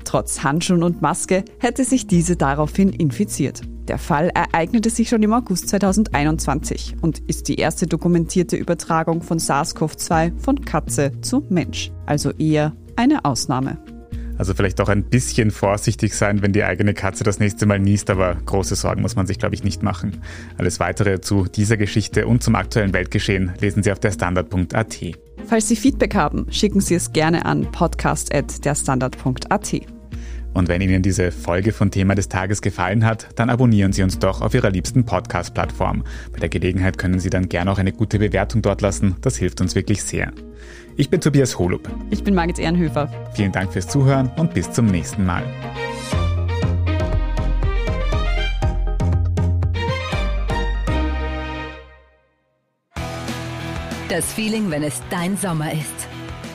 Trotz 0.09 0.42
Handschuhen 0.42 0.83
und 0.83 1.03
Maske 1.03 1.44
hätte 1.59 1.85
sich 1.85 2.07
diese 2.07 2.35
daraufhin 2.35 2.94
infiziert. 2.94 3.61
Der 3.88 3.99
Fall 3.99 4.31
ereignete 4.31 4.88
sich 4.88 5.11
schon 5.11 5.23
im 5.23 5.35
August 5.35 5.68
2021 5.68 6.94
und 7.03 7.18
ist 7.18 7.47
die 7.47 7.57
erste 7.57 7.87
dokumentierte 7.87 8.57
Übertragung 8.57 9.21
von 9.21 9.38
SARS-CoV-2 9.38 10.38
von 10.38 10.64
Katze 10.64 11.12
zu 11.21 11.44
Mensch, 11.51 11.92
also 12.07 12.31
eher 12.31 12.75
eine 12.97 13.27
Ausnahme. 13.27 13.77
Also 14.38 14.55
vielleicht 14.55 14.81
auch 14.81 14.88
ein 14.88 15.05
bisschen 15.05 15.51
vorsichtig 15.51 16.14
sein, 16.14 16.40
wenn 16.40 16.55
die 16.55 16.64
eigene 16.64 16.94
Katze 16.94 17.23
das 17.23 17.38
nächste 17.38 17.66
Mal 17.66 17.79
niest, 17.79 18.09
aber 18.09 18.35
große 18.47 18.77
Sorgen 18.77 19.03
muss 19.03 19.14
man 19.14 19.27
sich, 19.27 19.38
glaube 19.38 19.57
ich, 19.57 19.62
nicht 19.62 19.83
machen. 19.83 20.23
Alles 20.57 20.81
weitere 20.81 21.21
zu 21.21 21.44
dieser 21.44 21.77
Geschichte 21.77 22.27
und 22.27 22.42
zum 22.42 22.55
aktuellen 22.55 22.94
Weltgeschehen 22.94 23.53
lesen 23.61 23.83
Sie 23.83 23.92
auf 23.92 24.01
der 24.01 24.12
Standard.at. 24.12 25.01
Falls 25.47 25.68
Sie 25.68 25.77
Feedback 25.77 26.14
haben, 26.14 26.47
schicken 26.51 26.81
Sie 26.81 26.94
es 26.94 27.12
gerne 27.12 27.44
an 27.44 27.71
podcast.derstandard.at. 27.71 29.97
Und 30.59 30.66
wenn 30.66 30.81
Ihnen 30.81 31.03
diese 31.03 31.31
Folge 31.31 31.71
von 31.71 31.92
Thema 31.92 32.16
des 32.16 32.29
Tages 32.29 32.61
gefallen 32.61 33.05
hat, 33.05 33.29
dann 33.37 33.49
abonnieren 33.49 33.92
Sie 33.92 34.03
uns 34.03 34.18
doch 34.18 34.42
auf 34.42 34.55
Ihrer 34.55 34.71
liebsten 34.71 35.05
Podcast-Plattform. 35.05 36.03
Bei 36.33 36.40
der 36.40 36.49
Gelegenheit 36.49 36.99
können 36.99 37.21
Sie 37.21 37.31
dann 37.31 37.49
gerne 37.49 37.71
auch 37.71 37.79
eine 37.79 37.92
gute 37.92 38.18
Bewertung 38.18 38.61
dort 38.61 38.81
lassen. 38.81 39.14
Das 39.21 39.37
hilft 39.37 39.61
uns 39.61 39.77
wirklich 39.77 40.03
sehr. 40.03 40.33
Ich 40.97 41.11
bin 41.11 41.21
Tobias 41.21 41.61
Holub. 41.61 41.88
Ich 42.11 42.25
bin 42.25 42.35
Margit 42.35 42.59
Ehrenhöfer. 42.59 43.09
Vielen 43.35 43.53
Dank 43.53 43.73
fürs 43.73 43.87
Zuhören 43.87 44.33
und 44.35 44.53
bis 44.53 44.73
zum 44.73 44.87
nächsten 44.87 45.25
Mal. 45.25 45.44
Das 54.09 54.33
Feeling, 54.33 54.73
wenn 54.73 54.83
es 54.83 55.01
dein 55.09 55.37
Sommer 55.37 55.73
ist. 55.73 56.09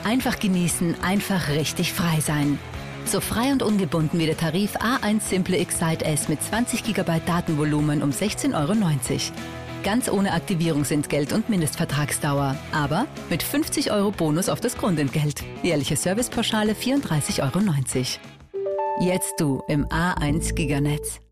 Einfach 0.04 0.38
genießen, 0.38 0.96
einfach 1.02 1.48
richtig 1.48 1.94
frei 1.94 2.20
sein. 2.20 2.58
So 3.06 3.20
frei 3.20 3.52
und 3.52 3.62
ungebunden 3.62 4.18
wie 4.18 4.26
der 4.26 4.36
Tarif 4.36 4.76
A1 4.76 5.20
Simple 5.20 5.58
Excite 5.58 6.04
S 6.04 6.28
mit 6.28 6.42
20 6.42 6.82
GB 6.82 7.20
Datenvolumen 7.26 8.02
um 8.02 8.10
16,90 8.10 8.54
Euro. 8.54 8.74
Ganz 9.84 10.08
ohne 10.10 10.32
Aktivierungsentgelt 10.32 11.32
und 11.32 11.48
Mindestvertragsdauer. 11.50 12.56
Aber 12.72 13.06
mit 13.28 13.42
50 13.42 13.92
Euro 13.92 14.10
Bonus 14.10 14.48
auf 14.48 14.60
das 14.60 14.76
Grundentgelt. 14.76 15.44
Jährliche 15.62 15.96
Servicepauschale 15.96 16.72
34,90 16.72 17.42
Euro. 17.42 17.60
Jetzt 19.00 19.34
du 19.38 19.62
im 19.68 19.84
A1 19.86 20.54
Giganetz. 20.54 21.23